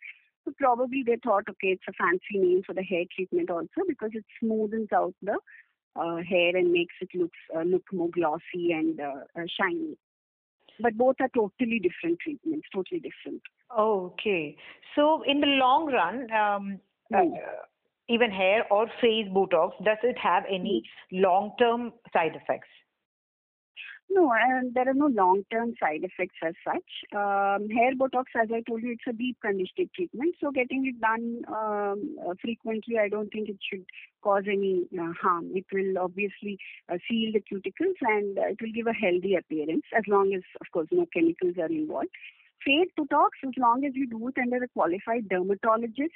So 0.45 0.53
probably 0.59 1.03
they 1.05 1.19
thought, 1.23 1.45
okay, 1.49 1.69
it's 1.69 1.83
a 1.89 1.93
fancy 1.93 2.39
name 2.39 2.63
for 2.67 2.75
the 2.75 2.83
hair 2.83 3.05
treatment 3.15 3.51
also 3.51 3.83
because 3.89 4.11
it 4.13 4.25
smoothens 4.43 4.93
out 4.93 5.15
the 5.23 5.39
uh, 5.97 6.17
hair 6.29 6.57
and 6.57 6.73
makes 6.73 6.95
it 7.01 7.09
look 7.15 7.31
uh, 7.57 7.63
look 7.63 7.85
more 7.93 8.11
glossy 8.11 8.73
and 8.73 9.01
uh, 9.01 9.25
uh, 9.37 9.45
shiny. 9.59 9.97
But 10.81 10.99
both 10.99 11.17
are 11.21 11.31
totally 11.35 11.79
different 11.79 12.19
treatments, 12.21 12.67
totally 12.75 13.01
different. 13.01 13.43
Okay. 13.79 14.57
So 14.97 15.23
in 15.23 15.41
the 15.41 15.47
long 15.47 15.87
run, 15.87 16.23
um, 16.33 16.81
mm. 17.13 17.33
uh, 17.33 17.63
even 18.09 18.31
hair 18.31 18.65
or 18.73 18.87
face 19.01 19.29
Botox, 19.29 19.73
does 19.85 19.99
it 20.03 20.19
have 20.19 20.43
any 20.49 20.83
mm. 21.13 21.23
long-term 21.23 21.93
side 22.13 22.33
effects? 22.35 22.69
No, 24.11 24.31
and 24.33 24.73
there 24.75 24.89
are 24.89 24.95
no 24.95 25.07
long-term 25.07 25.75
side 25.81 26.05
effects 26.05 26.37
as 26.47 26.55
such. 26.65 26.85
Um, 27.13 27.69
hair 27.69 27.95
Botox, 27.99 28.27
as 28.41 28.49
I 28.53 28.61
told 28.61 28.83
you, 28.83 28.93
it's 28.93 29.03
a 29.09 29.13
deep 29.13 29.39
conditioning 29.41 29.91
treatment. 29.95 30.37
So 30.41 30.51
getting 30.51 30.87
it 30.87 31.01
done 31.01 31.43
um, 31.49 32.17
uh, 32.25 32.35
frequently, 32.41 32.99
I 32.99 33.09
don't 33.09 33.31
think 33.31 33.49
it 33.49 33.59
should 33.69 33.85
cause 34.23 34.45
any 34.47 34.87
uh, 34.97 35.13
harm. 35.21 35.51
It 35.55 35.65
will 35.73 35.99
obviously 35.99 36.59
uh, 36.89 36.99
seal 37.09 37.33
the 37.33 37.41
cuticles 37.41 37.97
and 38.03 38.39
uh, 38.39 38.49
it 38.49 38.59
will 38.61 38.73
give 38.73 38.87
a 38.87 38.93
healthy 38.93 39.35
appearance 39.35 39.85
as 39.97 40.05
long 40.07 40.33
as, 40.35 40.43
of 40.61 40.67
course, 40.73 40.89
no 40.93 41.07
chemicals 41.13 41.55
are 41.59 41.67
involved. 41.67 42.09
Face 42.65 42.91
Botox, 42.99 43.31
as 43.43 43.53
long 43.59 43.85
as 43.85 43.93
you 43.95 44.07
do 44.07 44.29
it 44.29 44.35
under 44.41 44.63
a 44.63 44.69
qualified 44.69 45.29
dermatologist, 45.29 46.13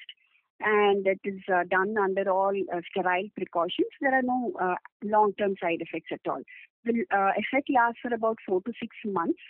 and 0.61 1.07
it 1.07 1.21
is 1.25 1.41
uh, 1.53 1.63
done 1.71 1.95
under 1.97 2.31
all 2.31 2.53
uh, 2.75 2.81
sterile 2.91 3.29
precautions. 3.37 3.89
There 4.01 4.15
are 4.15 4.23
no 4.23 4.53
uh, 4.61 4.75
long-term 5.05 5.55
side 5.61 5.81
effects 5.81 6.11
at 6.13 6.29
all. 6.29 6.43
The 6.85 7.05
uh, 7.11 7.33
effect 7.37 7.69
lasts 7.75 8.01
for 8.03 8.15
about 8.15 8.39
four 8.47 8.61
to 8.63 8.73
six 8.81 8.97
months. 9.05 9.41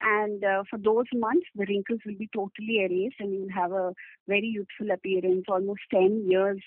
And 0.00 0.44
uh, 0.44 0.64
for 0.68 0.78
those 0.78 1.06
months, 1.14 1.46
the 1.54 1.64
wrinkles 1.66 2.00
will 2.04 2.16
be 2.16 2.28
totally 2.34 2.80
erased 2.80 3.16
and 3.20 3.32
you'll 3.32 3.54
have 3.54 3.72
a 3.72 3.92
very 4.28 4.46
youthful 4.46 4.90
appearance, 4.92 5.44
almost 5.48 5.80
10 5.90 6.26
years 6.28 6.60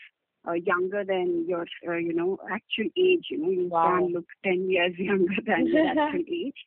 uh, 0.47 0.53
younger 0.53 1.03
than 1.03 1.45
your, 1.47 1.65
uh, 1.88 1.95
you 1.95 2.13
know, 2.13 2.38
actual 2.51 2.89
age. 2.97 3.25
You 3.29 3.38
know, 3.38 3.50
you 3.50 3.67
wow. 3.67 4.00
can 4.00 4.13
look 4.13 4.25
10 4.43 4.69
years 4.69 4.93
younger 4.97 5.36
than 5.45 5.67
your 5.67 5.88
actual 5.88 6.24
age 6.31 6.57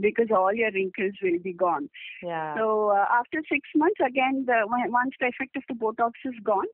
because 0.00 0.28
all 0.34 0.52
your 0.52 0.72
wrinkles 0.72 1.14
will 1.22 1.38
be 1.38 1.52
gone. 1.52 1.88
Yeah. 2.22 2.56
So 2.56 2.90
uh, 2.90 3.06
after 3.12 3.42
six 3.50 3.68
months, 3.74 4.00
again, 4.04 4.44
the 4.46 4.62
once 4.66 5.12
the 5.20 5.26
effect 5.26 5.56
of 5.56 5.62
the 5.68 5.74
Botox 5.74 6.12
is 6.24 6.34
gone, 6.42 6.66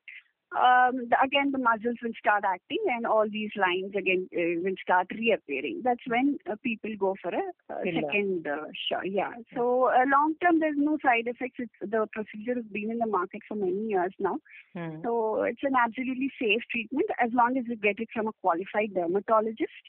um, 0.56 1.08
the, 1.08 1.16
again 1.24 1.50
the 1.52 1.58
muscles 1.58 1.96
will 2.02 2.12
start 2.18 2.44
acting 2.44 2.78
and 2.88 3.06
all 3.06 3.26
these 3.30 3.50
lines 3.56 3.92
again 3.96 4.28
uh, 4.36 4.60
will 4.62 4.76
start 4.82 5.06
reappearing. 5.10 5.80
That's 5.84 6.02
when 6.06 6.38
uh, 6.50 6.56
people 6.62 6.90
go 6.98 7.16
for 7.22 7.30
a, 7.30 7.44
a 7.72 7.84
second 7.84 8.46
uh, 8.46 8.68
shot. 8.88 9.10
Yeah. 9.10 9.32
So 9.54 9.88
uh, 9.88 10.04
long 10.06 10.34
term, 10.42 10.60
there's 10.60 10.76
no 10.76 10.98
side 11.02 11.26
effects. 11.26 11.58
It's, 11.58 11.72
the 11.80 12.06
procedure 12.12 12.54
has 12.54 12.66
been 12.70 12.90
in 12.90 12.98
the 12.98 13.06
market 13.06 13.40
for 13.48 13.54
many 13.54 13.88
years 13.88 14.12
now. 14.18 14.38
Hmm. 14.74 15.02
So 15.02 15.42
it's 15.42 15.62
an 15.62 15.74
absolutely 15.74 16.30
safe 16.40 16.62
treatment 16.70 17.08
as 17.20 17.30
long 17.32 17.56
as 17.56 17.64
you 17.66 17.76
get 17.76 17.98
it 17.98 18.08
from 18.12 18.28
a 18.28 18.32
qualified 18.40 18.94
dermatologist. 18.94 19.84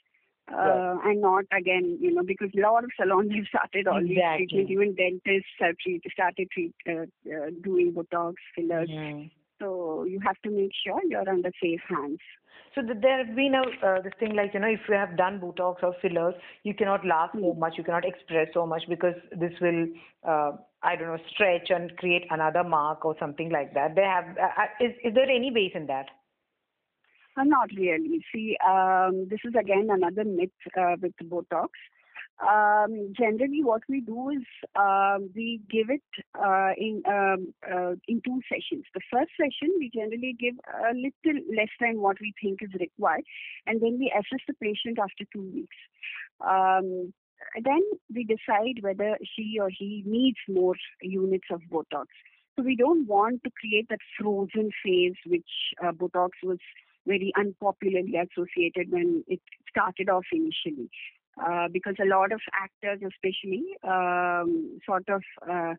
Uh, 0.52 0.56
right. 0.56 1.00
and 1.06 1.22
not 1.22 1.44
again, 1.56 1.96
you 2.02 2.14
know, 2.14 2.22
because 2.22 2.50
a 2.54 2.60
lot 2.60 2.84
of 2.84 2.90
salons 2.98 3.32
have 3.34 3.46
started 3.48 3.88
all 3.88 3.96
exactly. 3.96 4.44
these 4.44 4.50
treatments. 4.50 4.70
Even 4.70 4.94
dentists 4.94 5.48
have 5.58 5.74
treat, 5.78 6.02
started 6.12 6.46
treat, 6.52 6.74
uh, 6.86 7.06
uh, 7.32 7.48
doing 7.62 7.94
Botox 7.94 8.34
fillers. 8.54 8.90
Mm. 8.90 9.30
So 9.64 10.04
you 10.04 10.20
have 10.20 10.36
to 10.44 10.50
make 10.50 10.72
sure 10.84 11.00
you're 11.08 11.28
under 11.28 11.50
safe 11.62 11.80
hands. 11.88 12.20
So 12.74 12.82
there 12.82 13.24
have 13.24 13.34
been 13.36 13.54
a 13.54 13.86
uh, 13.86 14.00
this 14.02 14.12
thing 14.18 14.34
like 14.34 14.52
you 14.52 14.60
know 14.60 14.68
if 14.68 14.80
you 14.88 14.94
have 14.94 15.16
done 15.16 15.40
Botox 15.40 15.82
or 15.82 15.94
fillers, 16.02 16.34
you 16.64 16.74
cannot 16.74 17.06
laugh 17.06 17.30
so 17.40 17.54
Hmm. 17.54 17.58
much, 17.58 17.74
you 17.78 17.84
cannot 17.84 18.04
express 18.04 18.48
so 18.52 18.66
much 18.66 18.82
because 18.88 19.14
this 19.32 19.52
will 19.60 19.86
uh, 20.28 20.52
I 20.82 20.96
don't 20.96 21.08
know 21.08 21.18
stretch 21.32 21.70
and 21.70 21.96
create 21.96 22.24
another 22.30 22.64
mark 22.64 23.04
or 23.04 23.16
something 23.18 23.50
like 23.50 23.74
that. 23.74 23.94
They 23.94 24.02
have 24.02 24.24
uh, 24.38 24.62
uh, 24.62 24.84
is 24.84 24.92
is 25.04 25.14
there 25.14 25.30
any 25.30 25.50
base 25.50 25.72
in 25.74 25.86
that? 25.86 26.06
Uh, 27.36 27.44
not 27.44 27.70
really. 27.76 28.24
See, 28.32 28.56
um, 28.66 29.26
this 29.28 29.40
is 29.44 29.54
again 29.58 29.88
another 29.90 30.24
myth 30.24 30.50
uh, 30.78 30.96
with 31.00 31.14
Botox. 31.24 31.68
Um, 32.42 33.12
generally, 33.16 33.62
what 33.62 33.82
we 33.88 34.00
do 34.00 34.30
is 34.30 34.42
um, 34.74 35.30
we 35.34 35.60
give 35.70 35.88
it 35.88 36.02
uh, 36.34 36.72
in 36.76 37.02
um, 37.06 37.54
uh, 37.64 37.94
in 38.08 38.20
two 38.24 38.40
sessions. 38.48 38.84
The 38.92 39.00
first 39.10 39.30
session 39.38 39.72
we 39.78 39.90
generally 39.94 40.36
give 40.38 40.54
a 40.66 40.94
little 40.94 41.40
less 41.56 41.70
than 41.80 42.00
what 42.00 42.16
we 42.20 42.34
think 42.42 42.58
is 42.60 42.70
required, 42.78 43.22
and 43.66 43.80
then 43.80 43.98
we 44.00 44.12
assess 44.12 44.44
the 44.48 44.54
patient 44.54 44.98
after 44.98 45.24
two 45.32 45.48
weeks. 45.54 45.76
Um, 46.40 47.12
then 47.62 47.82
we 48.12 48.24
decide 48.24 48.82
whether 48.82 49.16
she 49.36 49.58
or 49.60 49.70
he 49.70 50.02
needs 50.04 50.38
more 50.48 50.74
units 51.00 51.46
of 51.52 51.60
Botox. 51.70 52.06
So 52.56 52.64
we 52.64 52.76
don't 52.76 53.06
want 53.06 53.42
to 53.44 53.50
create 53.60 53.88
that 53.90 53.98
frozen 54.18 54.70
phase 54.84 55.16
which 55.26 55.48
uh, 55.82 55.92
Botox 55.92 56.30
was 56.42 56.58
very 57.06 57.32
unpopularly 57.36 58.14
associated 58.16 58.90
when 58.90 59.24
it 59.28 59.40
started 59.68 60.08
off 60.08 60.24
initially. 60.32 60.88
Uh, 61.42 61.66
because 61.72 61.94
a 62.00 62.06
lot 62.06 62.30
of 62.30 62.40
actors, 62.52 63.00
especially, 63.02 63.64
um, 63.82 64.78
sort 64.86 65.08
of, 65.08 65.22
uh, 65.50 65.74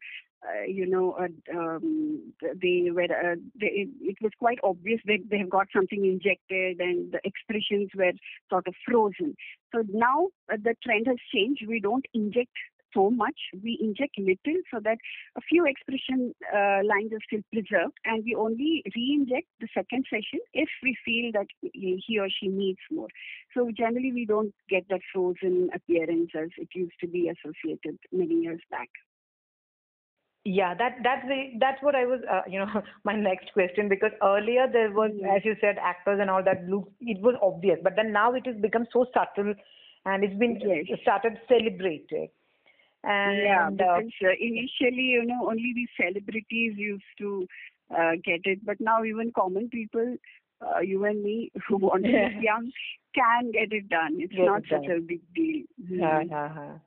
uh, 0.46 0.64
you 0.68 0.86
know, 0.86 1.14
uh, 1.14 1.58
um, 1.58 2.34
they 2.62 2.90
were, 2.92 3.04
uh, 3.04 3.36
they, 3.60 3.88
it, 4.02 4.18
was 4.22 4.32
quite 4.38 4.60
obvious 4.64 5.00
that 5.06 5.20
they 5.30 5.38
have 5.38 5.50
got 5.50 5.68
something 5.74 6.06
injected 6.06 6.80
and 6.80 7.14
the 7.14 7.20
expressions 7.24 7.90
were 7.96 8.12
sort 8.50 8.68
of 8.68 8.76
frozen. 8.86 9.36
So 9.74 9.84
now 9.90 10.28
uh, 10.52 10.58
the 10.62 10.76
trend 10.84 11.08
has 11.08 11.18
changed. 11.34 11.64
We 11.68 11.80
don't 11.80 12.06
inject 12.14 12.52
so 12.96 13.12
much. 13.12 13.40
We 13.64 13.78
inject 13.82 14.18
little 14.18 14.62
so 14.74 14.80
that 14.84 14.98
a 15.38 15.42
few 15.42 15.66
expression 15.68 16.34
uh, 16.54 16.82
lines 16.84 17.12
are 17.14 17.24
still 17.28 17.42
preserved, 17.52 17.98
and 18.06 18.24
we 18.26 18.36
only 18.36 18.84
re-inject 18.96 19.48
the 19.60 19.68
second 19.74 20.06
session 20.10 20.40
if 20.54 20.70
we 20.84 20.98
feel 21.06 21.32
that 21.34 21.48
he 21.74 22.20
or 22.20 22.30
she 22.30 22.48
needs 22.48 22.80
more. 22.92 23.10
So 23.54 23.70
generally, 23.76 24.12
we 24.14 24.26
don't 24.26 24.54
get 24.70 24.88
that 24.90 25.02
frozen 25.14 25.70
appearance 25.76 26.32
as 26.36 26.50
it 26.58 26.70
used 26.74 27.00
to 27.02 27.08
be 27.08 27.30
associated 27.30 28.00
many 28.12 28.36
years 28.36 28.62
back. 28.72 28.90
Yeah, 30.46 30.76
that 30.76 30.98
that's 31.04 31.28
the 31.28 31.54
that's 31.60 31.82
what 31.82 31.96
I 31.96 32.06
was 32.06 32.22
uh, 32.32 32.42
you 32.48 32.60
know 32.60 32.82
my 33.04 33.16
next 33.16 33.52
question 33.54 33.90
because 33.90 34.12
earlier 34.24 34.68
there 34.72 34.92
was 34.92 35.12
Yeah. 35.16 35.36
as 35.36 35.44
you 35.44 35.56
said 35.60 35.78
actors 35.82 36.20
and 36.22 36.30
all 36.30 36.44
that 36.44 36.64
look 36.70 36.90
it 37.02 37.20
was 37.22 37.36
obvious 37.42 37.80
but 37.84 37.96
then 37.96 38.12
now 38.12 38.34
it 38.34 38.46
has 38.46 38.56
become 38.62 38.86
so 38.94 39.06
subtle 39.14 39.54
and 40.06 40.24
it's 40.24 40.38
been 40.38 40.60
Yes. 40.62 41.00
started 41.02 41.40
celebrated 41.50 42.30
and 43.06 43.38
yeah, 43.38 43.70
because 43.72 44.12
uh, 44.24 44.30
initially, 44.40 45.08
you 45.16 45.26
know, 45.26 45.50
only 45.50 45.74
these 45.76 45.90
celebrities 46.00 46.74
used 46.78 47.04
to 47.20 47.48
uh, 47.96 48.12
get 48.24 48.42
it, 48.46 48.66
but 48.66 48.78
now 48.80 49.04
even 49.04 49.32
common 49.36 49.70
people, 49.70 50.16
uh, 50.62 50.80
you 50.80 51.06
and 51.06 51.24
me, 51.24 51.52
who 51.68 51.78
want 51.88 52.04
to 52.06 52.12
look 52.12 52.34
young, 52.42 52.72
can 53.16 53.52
get 53.52 53.72
it 53.72 53.90
done. 53.90 54.18
It's 54.20 54.34
Get 54.34 54.46
not 54.46 54.60
it 54.64 54.66
such 54.72 54.88
done. 54.88 54.98
a 54.98 55.02
big 55.02 55.22
deal. 55.36 55.64
Mhm. 55.84 56.00
yeah, 56.00 56.24
yeah. 56.30 56.78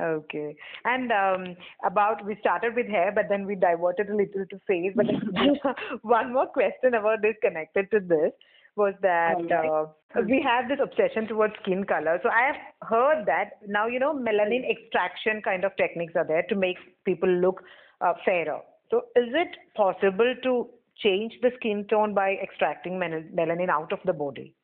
Okay. 0.00 0.56
And 0.84 1.12
um, 1.12 1.56
about 1.84 2.24
we 2.24 2.36
started 2.40 2.74
with 2.74 2.86
hair, 2.86 3.12
but 3.14 3.26
then 3.28 3.46
we 3.46 3.54
diverted 3.54 4.08
a 4.08 4.16
little 4.16 4.46
to 4.46 4.58
face. 4.66 4.92
But 4.96 5.06
one 6.02 6.32
more 6.32 6.46
question 6.46 6.94
about 6.94 7.20
this 7.22 7.36
connected 7.42 7.90
to 7.90 8.00
this 8.00 8.32
was 8.76 8.94
that 9.02 9.36
uh, 9.50 9.86
we 10.26 10.42
have 10.42 10.68
this 10.68 10.78
obsession 10.82 11.26
towards 11.26 11.54
skin 11.62 11.84
color. 11.84 12.18
So 12.22 12.28
I 12.28 12.46
have 12.46 12.88
heard 12.88 13.26
that 13.26 13.58
now 13.66 13.86
you 13.86 13.98
know 13.98 14.14
melanin 14.14 14.68
extraction 14.70 15.42
kind 15.42 15.64
of 15.64 15.76
techniques 15.76 16.14
are 16.16 16.26
there 16.26 16.44
to 16.48 16.54
make 16.54 16.76
people 17.04 17.28
look 17.28 17.62
uh, 18.00 18.14
fairer. 18.24 18.60
So 18.90 19.02
is 19.16 19.28
it 19.32 19.56
possible 19.76 20.34
to 20.42 20.68
change 20.96 21.32
the 21.42 21.50
skin 21.56 21.86
tone 21.88 22.14
by 22.14 22.36
extracting 22.42 22.94
melanin 22.94 23.68
out 23.68 23.92
of 23.92 24.00
the 24.04 24.12
body? 24.12 24.54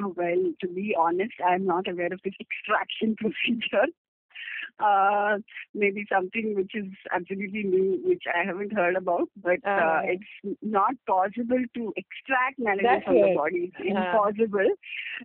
Well, 0.00 0.52
to 0.60 0.68
be 0.68 0.94
honest, 0.98 1.34
I'm 1.46 1.66
not 1.66 1.88
aware 1.88 2.12
of 2.12 2.20
this 2.24 2.34
extraction 2.40 3.16
procedure. 3.18 3.86
Uh, 4.78 5.36
maybe 5.74 6.06
something 6.10 6.54
which 6.54 6.72
is 6.74 6.86
absolutely 7.14 7.62
new, 7.64 8.00
which 8.04 8.24
I 8.32 8.44
haven't 8.46 8.72
heard 8.72 8.96
about. 8.96 9.28
But 9.36 9.60
uh, 9.66 9.80
Uh-huh. 9.80 10.00
it's 10.14 10.58
not 10.62 10.94
possible 11.06 11.62
to 11.74 11.92
extract 11.96 12.58
melanin 12.58 13.04
from 13.04 13.20
the 13.20 13.34
body. 13.34 13.70
It's 13.70 13.80
Uh-huh. 13.80 14.00
impossible. 14.00 14.70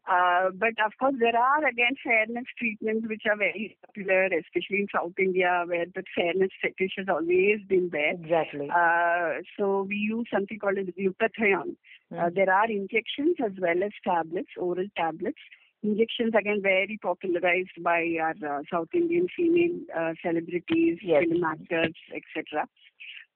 Uh, 0.08 0.50
but 0.54 0.76
of 0.86 0.92
course, 1.00 1.16
there 1.20 1.38
are 1.38 1.66
again 1.66 1.96
fairness 2.04 2.46
treatments 2.58 3.08
which 3.08 3.24
are 3.30 3.38
very 3.38 3.78
popular, 3.86 4.26
especially 4.26 4.82
in 4.82 4.88
South 4.94 5.14
India, 5.18 5.64
where 5.68 5.86
the 5.96 6.04
fairness 6.16 6.52
fetish 6.62 6.96
has 6.98 7.08
always 7.08 7.62
been 7.68 7.90
there. 7.92 8.12
Exactly. 8.12 8.70
Uh, 8.70 9.42
so 9.58 9.84
we 9.84 9.96
use 9.96 10.28
something 10.34 10.60
called 10.60 10.78
as 10.78 10.88
glutathione. 11.00 11.76
Uh, 12.18 12.30
Mhm. 12.30 12.36
there 12.36 12.52
are 12.54 12.70
injections 12.70 13.36
as 13.46 13.54
well 13.60 13.84
as 13.84 13.92
tablets, 14.04 14.52
oral 14.58 14.88
tablets. 14.98 15.40
Injections 15.86 16.34
again 16.40 16.60
very 16.62 16.98
popularized 17.02 17.78
by 17.84 18.02
our 18.26 18.36
uh, 18.52 18.62
South 18.72 18.90
Indian 18.94 19.28
female 19.36 19.78
uh, 20.00 20.14
celebrities, 20.26 20.98
Yes. 21.02 21.24
film 21.30 21.44
actors, 21.44 21.96
etc. 22.20 22.68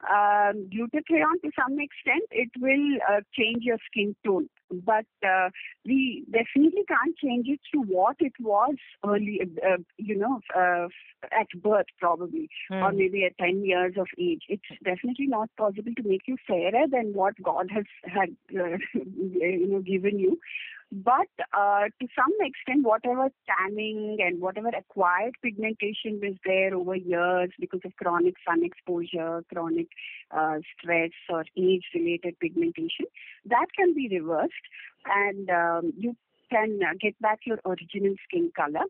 Um, 0.01 0.69
glutathione, 0.73 1.41
to 1.43 1.51
some 1.59 1.77
extent, 1.77 2.23
it 2.31 2.49
will 2.57 2.87
uh, 3.11 3.19
change 3.37 3.63
your 3.63 3.77
skin 3.91 4.15
tone, 4.25 4.47
but 4.71 5.05
uh, 5.27 5.49
we 5.85 6.23
definitely 6.31 6.83
can't 6.87 7.17
change 7.17 7.47
it 7.49 7.59
to 7.73 7.81
what 7.81 8.15
it 8.19 8.31
was 8.39 8.75
early, 9.05 9.41
uh, 9.61 9.75
you 9.97 10.15
know, 10.17 10.39
uh, 10.55 10.87
at 11.41 11.47
birth 11.61 11.91
probably 11.99 12.47
or 12.71 12.91
Hmm. 12.91 12.97
maybe 12.97 13.25
at 13.25 13.37
10 13.39 13.65
years 13.65 13.95
of 13.97 14.07
age. 14.17 14.43
It's 14.47 14.71
definitely 14.85 15.27
not 15.27 15.49
possible 15.57 15.91
to 15.97 16.03
make 16.07 16.27
you 16.27 16.37
fairer 16.47 16.87
than 16.89 17.11
what 17.13 17.33
God 17.43 17.67
has 17.69 17.85
had, 18.05 18.29
uh, 18.57 18.77
you 18.93 19.67
know, 19.67 19.81
given 19.81 20.17
you. 20.17 20.39
But 20.91 21.29
uh, 21.55 21.83
to 22.01 22.07
some 22.15 22.33
extent, 22.39 22.83
whatever 22.83 23.29
tanning 23.47 24.17
and 24.21 24.41
whatever 24.41 24.69
acquired 24.69 25.35
pigmentation 25.43 26.19
was 26.19 26.35
there 26.43 26.73
over 26.73 26.95
years 26.95 27.51
because 27.59 27.81
of 27.85 27.95
chronic 27.95 28.33
sun 28.47 28.63
exposure, 28.65 29.43
chronic 29.53 29.87
uh, 30.31 30.57
stress, 30.73 31.11
or 31.29 31.45
age-related 31.55 32.39
pigmentation, 32.39 33.05
that 33.45 33.67
can 33.77 33.93
be 33.93 34.09
reversed, 34.09 34.53
and 35.05 35.49
um, 35.51 35.93
you 35.95 36.15
can 36.49 36.79
uh, 36.81 36.93
get 36.99 37.19
back 37.21 37.39
your 37.45 37.59
original 37.65 38.15
skin 38.27 38.51
color. 38.55 38.85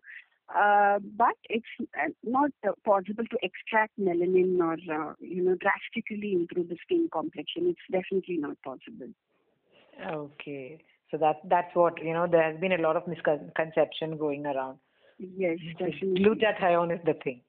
Uh, 0.56 1.00
but 1.16 1.36
it's 1.50 1.66
uh, 1.80 2.08
not 2.24 2.50
possible 2.84 3.26
to 3.30 3.38
extract 3.44 3.92
melanin 4.00 4.58
or 4.60 4.74
uh, 4.74 5.14
you 5.20 5.44
know 5.44 5.56
drastically 5.56 6.34
improve 6.34 6.70
the 6.70 6.78
skin 6.82 7.08
complexion. 7.12 7.68
It's 7.68 7.92
definitely 7.92 8.38
not 8.38 8.56
possible. 8.64 9.10
Okay. 10.04 10.82
So 11.12 11.17
that 11.17 11.38
that's 11.45 11.74
what 11.76 12.04
you 12.04 12.13
know. 12.13 12.28
There 12.28 12.43
has 12.43 12.60
been 12.60 12.74
a 12.74 12.82
lot 12.82 12.95
of 12.95 13.08
misconception 13.08 14.17
going 14.17 14.45
around. 14.45 14.78
Yes, 15.17 15.58
definitely. 15.78 16.24
Glutathione 16.24 16.93
is 16.93 17.06
the 17.06 17.15
thing. 17.24 17.41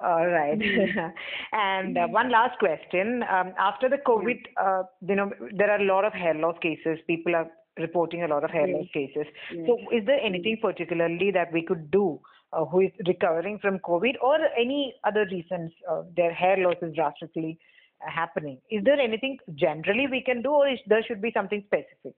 All 0.00 0.26
right. 0.26 0.58
and 1.52 1.96
uh, 1.96 2.08
one 2.08 2.30
last 2.30 2.58
question. 2.58 3.22
Um, 3.22 3.52
after 3.58 3.88
the 3.88 3.98
COVID, 3.98 4.40
uh, 4.60 4.82
you 5.06 5.14
know, 5.14 5.30
there 5.52 5.70
are 5.70 5.80
a 5.80 5.84
lot 5.84 6.04
of 6.04 6.12
hair 6.12 6.34
loss 6.34 6.56
cases. 6.60 6.98
People 7.06 7.36
are 7.36 7.48
reporting 7.78 8.24
a 8.24 8.28
lot 8.28 8.44
of 8.44 8.50
hair 8.50 8.66
loss 8.66 8.86
cases. 8.92 9.26
Yes. 9.54 9.66
So, 9.66 9.78
is 9.92 10.04
there 10.06 10.20
anything 10.20 10.58
particularly 10.60 11.30
that 11.30 11.52
we 11.52 11.62
could 11.62 11.90
do 11.90 12.20
uh, 12.52 12.64
who 12.64 12.80
is 12.80 12.90
recovering 13.06 13.58
from 13.60 13.78
COVID 13.78 14.14
or 14.20 14.38
any 14.58 14.94
other 15.04 15.26
reasons 15.30 15.70
uh, 15.90 16.02
their 16.16 16.32
hair 16.32 16.56
loss 16.58 16.76
is 16.82 16.94
drastically 16.94 17.58
uh, 18.04 18.10
happening? 18.10 18.58
Is 18.70 18.82
there 18.84 19.00
anything 19.00 19.38
generally 19.54 20.06
we 20.10 20.22
can 20.22 20.42
do, 20.42 20.50
or 20.50 20.68
is, 20.68 20.80
there 20.86 21.04
should 21.06 21.22
be 21.22 21.30
something 21.32 21.62
specific? 21.66 22.16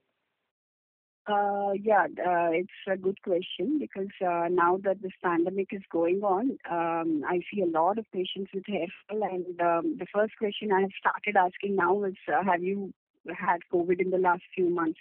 Uh, 1.27 1.71
yeah, 1.81 2.03
uh, 2.03 2.49
it's 2.51 2.69
a 2.87 2.95
good 2.95 3.19
question 3.23 3.79
because 3.79 4.13
uh, 4.21 4.47
now 4.49 4.77
that 4.83 5.01
this 5.01 5.11
pandemic 5.23 5.69
is 5.71 5.81
going 5.91 6.21
on, 6.21 6.57
um, 6.69 7.23
I 7.27 7.39
see 7.51 7.61
a 7.61 7.65
lot 7.65 7.97
of 7.97 8.05
patients 8.11 8.51
with 8.53 8.63
hair 8.67 8.85
fall, 9.09 9.23
and 9.23 9.59
um, 9.59 9.97
the 9.97 10.05
first 10.13 10.37
question 10.37 10.71
I 10.71 10.81
have 10.81 10.91
started 10.99 11.35
asking 11.35 11.77
now 11.77 12.03
is, 12.03 12.13
uh, 12.27 12.43
have 12.43 12.61
you 12.61 12.93
had 13.35 13.61
COVID 13.73 13.99
in 13.99 14.11
the 14.11 14.19
last 14.19 14.43
few 14.53 14.69
months? 14.69 14.99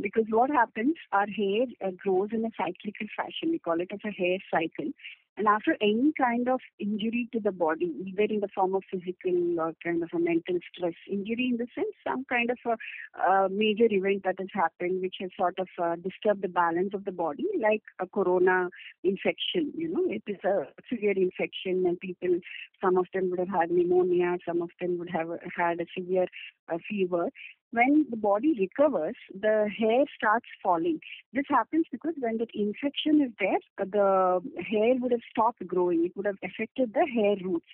Because 0.00 0.26
what 0.28 0.50
happens, 0.50 0.94
our 1.10 1.26
hair 1.26 1.66
uh, 1.84 1.90
grows 1.96 2.28
in 2.32 2.44
a 2.44 2.50
cyclical 2.50 3.08
fashion. 3.16 3.50
We 3.50 3.58
call 3.58 3.80
it 3.80 3.90
as 3.92 4.00
a 4.04 4.12
hair 4.12 4.38
cycle. 4.48 4.92
And 5.38 5.46
after 5.46 5.76
any 5.82 6.12
kind 6.18 6.48
of 6.48 6.60
injury 6.78 7.28
to 7.32 7.40
the 7.40 7.52
body, 7.52 7.92
either 8.06 8.32
in 8.32 8.40
the 8.40 8.48
form 8.54 8.74
of 8.74 8.84
physical 8.90 9.60
or 9.60 9.74
kind 9.84 10.02
of 10.02 10.08
a 10.14 10.18
mental 10.18 10.58
stress 10.72 10.94
injury, 11.10 11.48
in 11.50 11.58
the 11.58 11.66
sense, 11.74 11.94
some 12.06 12.24
kind 12.24 12.50
of 12.50 12.58
a 12.64 12.76
uh, 13.20 13.48
major 13.50 13.86
event 13.90 14.22
that 14.24 14.36
has 14.38 14.48
happened 14.54 15.02
which 15.02 15.16
has 15.20 15.30
sort 15.36 15.58
of 15.58 15.68
uh, 15.82 15.96
disturbed 15.96 16.42
the 16.42 16.48
balance 16.48 16.94
of 16.94 17.04
the 17.04 17.12
body, 17.12 17.44
like 17.60 17.82
a 18.00 18.06
corona 18.06 18.70
infection. 19.04 19.72
You 19.76 19.88
know, 19.88 20.04
it 20.08 20.22
is 20.26 20.42
a 20.42 20.68
severe 20.88 21.12
infection, 21.12 21.84
and 21.86 22.00
people, 22.00 22.40
some 22.82 22.96
of 22.96 23.06
them 23.12 23.28
would 23.30 23.38
have 23.38 23.48
had 23.48 23.70
pneumonia, 23.70 24.38
some 24.46 24.62
of 24.62 24.70
them 24.80 24.98
would 24.98 25.10
have 25.10 25.28
had 25.54 25.80
a 25.80 25.86
severe 25.96 26.28
uh, 26.72 26.78
fever. 26.88 27.28
When 27.72 28.06
the 28.08 28.16
body 28.16 28.54
recovers, 28.58 29.16
the 29.38 29.68
hair 29.78 30.04
starts 30.16 30.46
falling. 30.62 31.00
This 31.32 31.46
happens 31.48 31.86
because 31.90 32.14
when 32.18 32.38
that 32.38 32.50
infection 32.54 33.20
is 33.20 33.32
there, 33.38 33.58
the 33.78 34.40
hair 34.70 34.94
would 35.00 35.12
have 35.12 35.20
stopped 35.30 35.66
growing. 35.66 36.04
It 36.04 36.16
would 36.16 36.26
have 36.26 36.38
affected 36.42 36.94
the 36.94 37.06
hair 37.06 37.36
roots. 37.44 37.66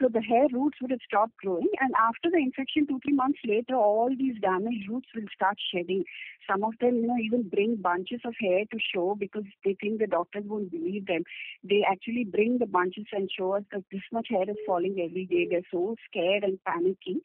So 0.00 0.08
the 0.08 0.22
hair 0.22 0.46
roots 0.50 0.78
would 0.80 0.92
have 0.92 1.00
stopped 1.06 1.36
growing, 1.36 1.68
and 1.78 1.92
after 2.00 2.30
the 2.30 2.38
infection, 2.38 2.86
two 2.86 3.00
three 3.04 3.12
months 3.12 3.38
later, 3.44 3.74
all 3.74 4.08
these 4.08 4.40
damaged 4.40 4.88
roots 4.88 5.08
will 5.14 5.28
start 5.34 5.58
shedding. 5.70 6.04
Some 6.50 6.64
of 6.64 6.72
them, 6.80 6.96
you 7.02 7.06
know, 7.06 7.18
even 7.18 7.50
bring 7.50 7.76
bunches 7.76 8.22
of 8.24 8.34
hair 8.40 8.64
to 8.72 8.78
show 8.94 9.14
because 9.14 9.44
they 9.62 9.76
think 9.78 9.98
the 9.98 10.06
doctors 10.06 10.44
won't 10.46 10.70
believe 10.70 11.04
them. 11.06 11.24
They 11.62 11.84
actually 11.86 12.24
bring 12.24 12.56
the 12.56 12.66
bunches 12.66 13.04
and 13.12 13.30
show 13.30 13.52
us 13.52 13.64
that 13.72 13.84
this 13.92 14.00
much 14.10 14.28
hair 14.30 14.48
is 14.48 14.56
falling 14.66 14.96
every 15.04 15.26
day. 15.26 15.46
They're 15.50 15.68
so 15.70 15.96
scared 16.08 16.44
and 16.44 16.58
panicky. 16.64 17.20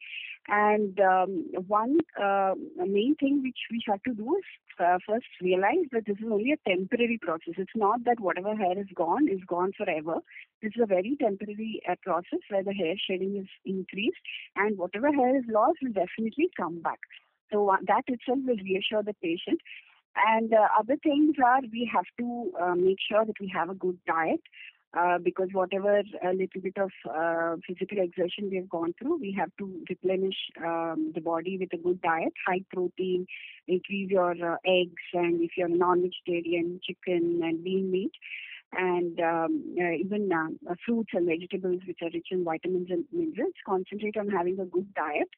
And 0.48 0.98
um, 1.00 1.44
one 1.66 1.98
uh, 2.20 2.54
main 2.78 3.16
thing 3.18 3.42
which 3.42 3.58
we 3.70 3.82
have 3.88 4.02
to 4.04 4.14
do 4.14 4.36
is 4.36 4.44
uh, 4.78 4.98
first 5.06 5.26
realize 5.42 5.86
that 5.92 6.06
this 6.06 6.18
is 6.18 6.30
only 6.30 6.52
a 6.52 6.68
temporary 6.68 7.18
process. 7.20 7.54
It's 7.58 7.74
not 7.74 8.04
that 8.04 8.20
whatever 8.20 8.54
hair 8.54 8.78
is 8.78 8.86
gone 8.94 9.28
is 9.28 9.40
gone 9.46 9.72
forever. 9.76 10.18
This 10.62 10.72
is 10.76 10.82
a 10.82 10.86
very 10.86 11.16
temporary 11.20 11.80
uh, 11.90 11.96
process 12.02 12.38
where 12.48 12.62
the 12.62 12.74
hair 12.74 12.94
shedding 12.96 13.36
is 13.36 13.48
increased, 13.64 14.22
and 14.54 14.78
whatever 14.78 15.12
hair 15.12 15.36
is 15.36 15.44
lost 15.48 15.78
will 15.82 15.92
definitely 15.92 16.50
come 16.56 16.80
back. 16.80 17.00
So 17.52 17.68
uh, 17.68 17.76
that 17.86 18.04
itself 18.06 18.38
will 18.46 18.56
reassure 18.56 19.02
the 19.02 19.14
patient. 19.14 19.60
And 20.28 20.52
uh, 20.54 20.68
other 20.78 20.96
things 21.02 21.36
are 21.44 21.60
we 21.60 21.90
have 21.92 22.06
to 22.18 22.52
uh, 22.60 22.74
make 22.74 22.98
sure 23.10 23.24
that 23.24 23.38
we 23.40 23.52
have 23.54 23.68
a 23.68 23.74
good 23.74 23.98
diet. 24.06 24.40
Uh, 24.94 25.18
because 25.18 25.48
whatever 25.52 25.98
a 25.98 26.32
little 26.32 26.60
bit 26.62 26.76
of 26.78 26.90
uh, 27.10 27.56
physical 27.66 27.98
exertion 27.98 28.48
we 28.48 28.56
have 28.56 28.68
gone 28.68 28.94
through, 28.98 29.18
we 29.18 29.30
have 29.36 29.50
to 29.58 29.84
replenish 29.90 30.36
um, 30.64 31.12
the 31.14 31.20
body 31.20 31.58
with 31.58 31.70
a 31.74 31.76
good 31.76 32.00
diet, 32.00 32.32
high 32.46 32.60
protein, 32.72 33.26
increase 33.68 34.10
your 34.10 34.30
uh, 34.30 34.56
eggs, 34.64 35.02
and 35.12 35.42
if 35.42 35.50
you're 35.56 35.68
non-vegetarian, 35.68 36.80
chicken 36.82 37.40
and 37.42 37.62
lean 37.62 37.90
meat, 37.90 38.12
and 38.72 39.18
um, 39.20 39.74
uh, 39.78 39.92
even 39.92 40.30
uh, 40.32 40.74
fruits 40.84 41.10
and 41.12 41.26
vegetables 41.26 41.80
which 41.86 41.98
are 42.02 42.10
rich 42.12 42.28
in 42.30 42.44
vitamins 42.44 42.88
and 42.90 43.04
minerals. 43.12 43.54
Concentrate 43.64 44.16
on 44.16 44.28
having 44.28 44.58
a 44.58 44.64
good 44.64 44.92
diet, 44.94 45.28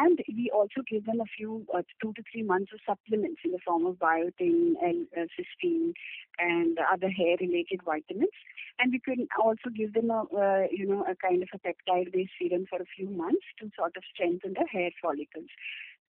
and 0.00 0.18
we 0.28 0.50
also 0.54 0.82
give 0.88 1.06
them 1.06 1.20
a 1.20 1.30
few 1.36 1.66
uh, 1.74 1.82
two 2.00 2.12
to 2.14 2.22
three 2.30 2.42
months 2.42 2.72
of 2.72 2.80
supplements 2.86 3.40
in 3.44 3.52
the 3.52 3.58
form 3.66 3.86
of 3.86 3.96
biotin, 3.96 4.74
L, 4.82 5.04
uh, 5.16 5.26
cysteine, 5.36 5.92
and 6.38 6.78
other 6.92 7.08
hair-related 7.08 7.80
vitamins. 7.84 8.30
And 8.78 8.92
we 8.92 9.00
can 9.00 9.26
also 9.42 9.70
give 9.74 9.94
them 9.94 10.10
a 10.10 10.22
uh, 10.22 10.66
you 10.70 10.86
know 10.86 11.04
a 11.08 11.16
kind 11.16 11.42
of 11.42 11.48
a 11.54 11.58
peptide-based 11.58 12.32
serum 12.40 12.66
for 12.68 12.80
a 12.80 12.92
few 12.96 13.08
months 13.08 13.46
to 13.60 13.70
sort 13.76 13.96
of 13.96 14.02
strengthen 14.14 14.54
the 14.54 14.66
hair 14.70 14.90
follicles. 15.02 15.50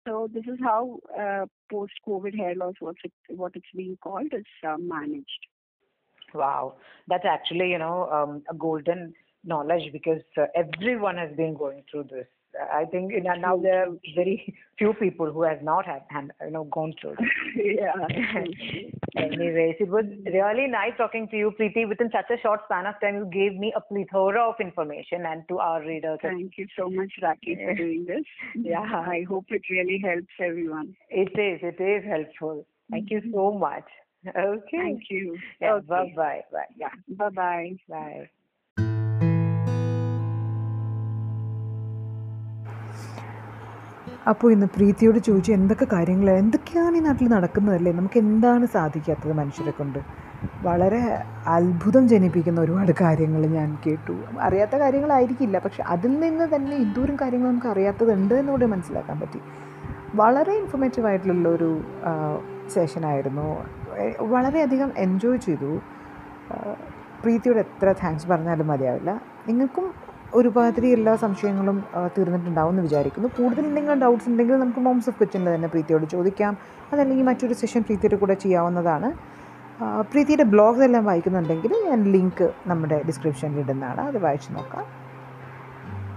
So 0.07 0.29
this 0.33 0.45
is 0.45 0.59
how 0.63 0.99
uh, 1.19 1.47
post-COVID 1.71 2.37
hair 2.37 2.55
loss, 2.55 2.75
what's 2.79 2.99
it, 3.05 3.13
what 3.29 3.53
it's 3.55 3.67
being 3.75 3.97
called, 4.03 4.33
is 4.33 4.45
uh, 4.67 4.77
managed. 4.79 5.47
Wow, 6.35 6.75
that's 7.09 7.25
actually 7.25 7.71
you 7.71 7.79
know 7.79 8.09
um, 8.11 8.43
a 8.51 8.55
golden 8.55 9.15
knowledge 9.45 9.93
because 9.93 10.23
uh, 10.37 10.47
everyone 10.55 11.17
has 11.17 11.31
been 11.37 11.55
going 11.55 11.85
through 11.91 12.05
this. 12.11 12.27
I 12.73 12.85
think 12.85 13.13
you 13.13 13.21
know, 13.21 13.35
now 13.35 13.57
there 13.57 13.85
are 13.89 13.93
very 14.15 14.55
few 14.79 14.95
people 14.95 15.33
who 15.33 15.43
have 15.43 15.63
not 15.63 15.87
had, 15.87 16.03
had 16.09 16.31
you 16.45 16.51
know 16.53 16.65
gone 16.65 16.95
through 17.01 17.17
this. 17.19 17.29
yeah. 17.81 17.93
Anyways, 19.17 19.77
it 19.81 19.89
was 19.89 20.05
really 20.27 20.67
nice 20.69 20.93
talking 20.97 21.29
to 21.29 21.37
you, 21.37 21.53
Preeti. 21.59 21.89
Within 21.89 22.11
such 22.11 22.31
a 22.37 22.41
short 22.41 22.61
span 22.65 22.87
of 22.87 22.95
time, 23.01 23.17
you 23.17 23.27
gave 23.27 23.59
me 23.59 23.73
a 23.77 23.81
plethora 23.81 24.43
of 24.49 24.55
information, 24.61 25.25
and 25.27 25.43
to 25.49 25.59
our 25.59 25.81
readers, 25.83 26.19
Thank 26.23 26.55
you 26.57 26.67
so 26.79 26.89
much, 26.91 27.13
Rakesh, 27.23 27.65
for 27.65 27.75
doing 27.75 28.05
this. 28.07 28.25
Yeah. 28.55 28.81
I 28.81 29.25
hope 29.29 29.47
it 29.49 29.63
really 29.71 30.01
helps 30.05 30.35
everyone. 30.41 30.95
it 31.11 31.39
is 31.39 31.61
it 31.63 31.81
is 31.83 32.05
helpful. 32.05 32.67
Thank 32.91 33.11
you 33.11 33.23
so 33.33 33.53
much. 33.53 33.85
Okay. 34.25 34.79
Thank 34.79 35.11
you. 35.11 35.37
Yeah, 35.61 35.75
Okay. 35.75 35.87
Bye 35.87 36.13
bye. 36.17 36.41
Bye. 36.53 36.71
Yeah. 36.77 36.95
Bye 37.11 37.31
bye. 37.31 37.77
Bye. 37.89 38.31
അപ്പോൾ 44.27 44.53
ഇന്ന് 44.53 44.67
പ്രീതിയോട് 44.67 45.19
ചോദിച്ചു 45.19 45.53
എന്തൊക്കെ 45.53 45.87
കാര്യങ്ങൾ 45.93 46.31
എന്തൊക്കെയാണ് 46.31 46.97
ഈ 46.97 47.01
നാട്ടിൽ 47.01 47.29
നടക്കുന്നതല്ലേ 47.29 47.93
നമുക്ക് 47.93 48.19
എന്താണ് 48.19 48.67
സാധിക്കാത്തത് 48.67 49.33
മനുഷ്യരെ 49.33 49.71
കൊണ്ട് 49.71 49.99
വളരെ 50.63 51.01
അത്ഭുതം 51.47 52.09
ജനിപ്പിക്കുന്ന 52.09 52.61
ഒരുപാട് 52.61 52.93
കാര്യങ്ങൾ 53.01 53.47
ഞാൻ 53.47 53.79
കേട്ടു 53.87 54.15
അറിയാത്ത 54.41 54.77
കാര്യങ്ങളായിരിക്കില്ല 54.77 55.59
പക്ഷെ 55.59 55.83
അതിൽ 55.87 56.21
നിന്ന് 56.21 56.47
തന്നെ 56.55 56.77
ഇതൂരം 56.77 57.17
കാര്യങ്ങൾ 57.17 57.49
നമുക്ക് 57.49 57.67
അറിയാത്തതുണ്ട് 57.67 58.35
എന്നുകൂടെ 58.35 58.67
മനസ്സിലാക്കാൻ 58.67 59.19
പറ്റി 59.21 59.41
വളരെ 60.15 60.55
ഇൻഫോർമേറ്റീവ് 60.57 61.07
ആയിട്ടുള്ള 61.07 61.49
ഒരു 61.49 61.71
സെഷനായിരുന്നു 62.69 63.49
വളരെയധികം 64.21 64.93
എൻജോയ് 64.97 65.39
ചെയ്തു. 65.39 65.81
പ്രീതിയോട് 67.23 67.59
എത്ര 67.59 67.93
താങ്ക്സ് 67.93 68.27
പറഞ്ഞാലും 68.29 68.67
മതിയാവില്ല. 68.67 69.21
നിങ്ങൾക്കും 69.49 69.95
ഒരുപാതിരി 70.35 70.89
എല്ലാ 70.89 71.17
സംശയങ്ങളും 71.17 71.85
തീർന്നിട്ടുണ്ടാവും 72.19 72.71
എന്ന് 72.71 72.83
വിചാരിക്കുന്നു. 72.83 73.29
കൂടുതൽ 73.29 73.67
എന്തെങ്കിലും 73.67 74.01
ഡൗട്ട്സ് 74.01 74.29
ഉണ്ടെങ്കിൽ 74.29 74.57
നമുക്ക് 74.59 74.79
മോംസ് 74.79 75.09
ഓഫ് 75.09 75.21
കിച്ചണിൽ 75.21 75.55
തന്നെ 75.55 75.69
പ്രീതിയോട് 75.69 76.05
ചോദിക്കാം. 76.05 76.57
അതല്ലെങ്കിൽ 76.93 77.25
മറ്റൊരു 77.25 77.55
സെഷൻ 77.55 77.83
പ്രീതിയുടെ 77.83 78.17
കൂടെ 78.17 78.35
ചെയ്യാവുന്നതാണ്. 78.35 79.13
പ്രീതിയുടെ 80.11 80.43
ബ്ലോഗ്സ് 80.43 80.83
എല്ലാം 80.83 81.05
വായിക്കുന്നുണ്ടെങ്കിൽ 81.05 81.73
ഞാൻ 81.87 82.03
ലിങ്ക് 82.13 82.51
നമ്മുടെ 82.67 83.03
ഡിസ്ക്രിപ്ഷനിൽ 83.07 83.59
ഇടുന്നതാണ്. 83.59 84.01
അത് 84.01 84.19
വായിച്ചു 84.19 84.53
നോക്കാം. 84.53 84.85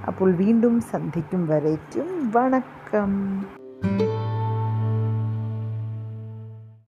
അപ്പോൾ 0.08 0.32
വീണ്ടും 0.32 0.82
സന്ധിക്കും 0.82 1.48
വരയ്ക്കും 1.48 2.32
വണക്കം. 2.36 3.12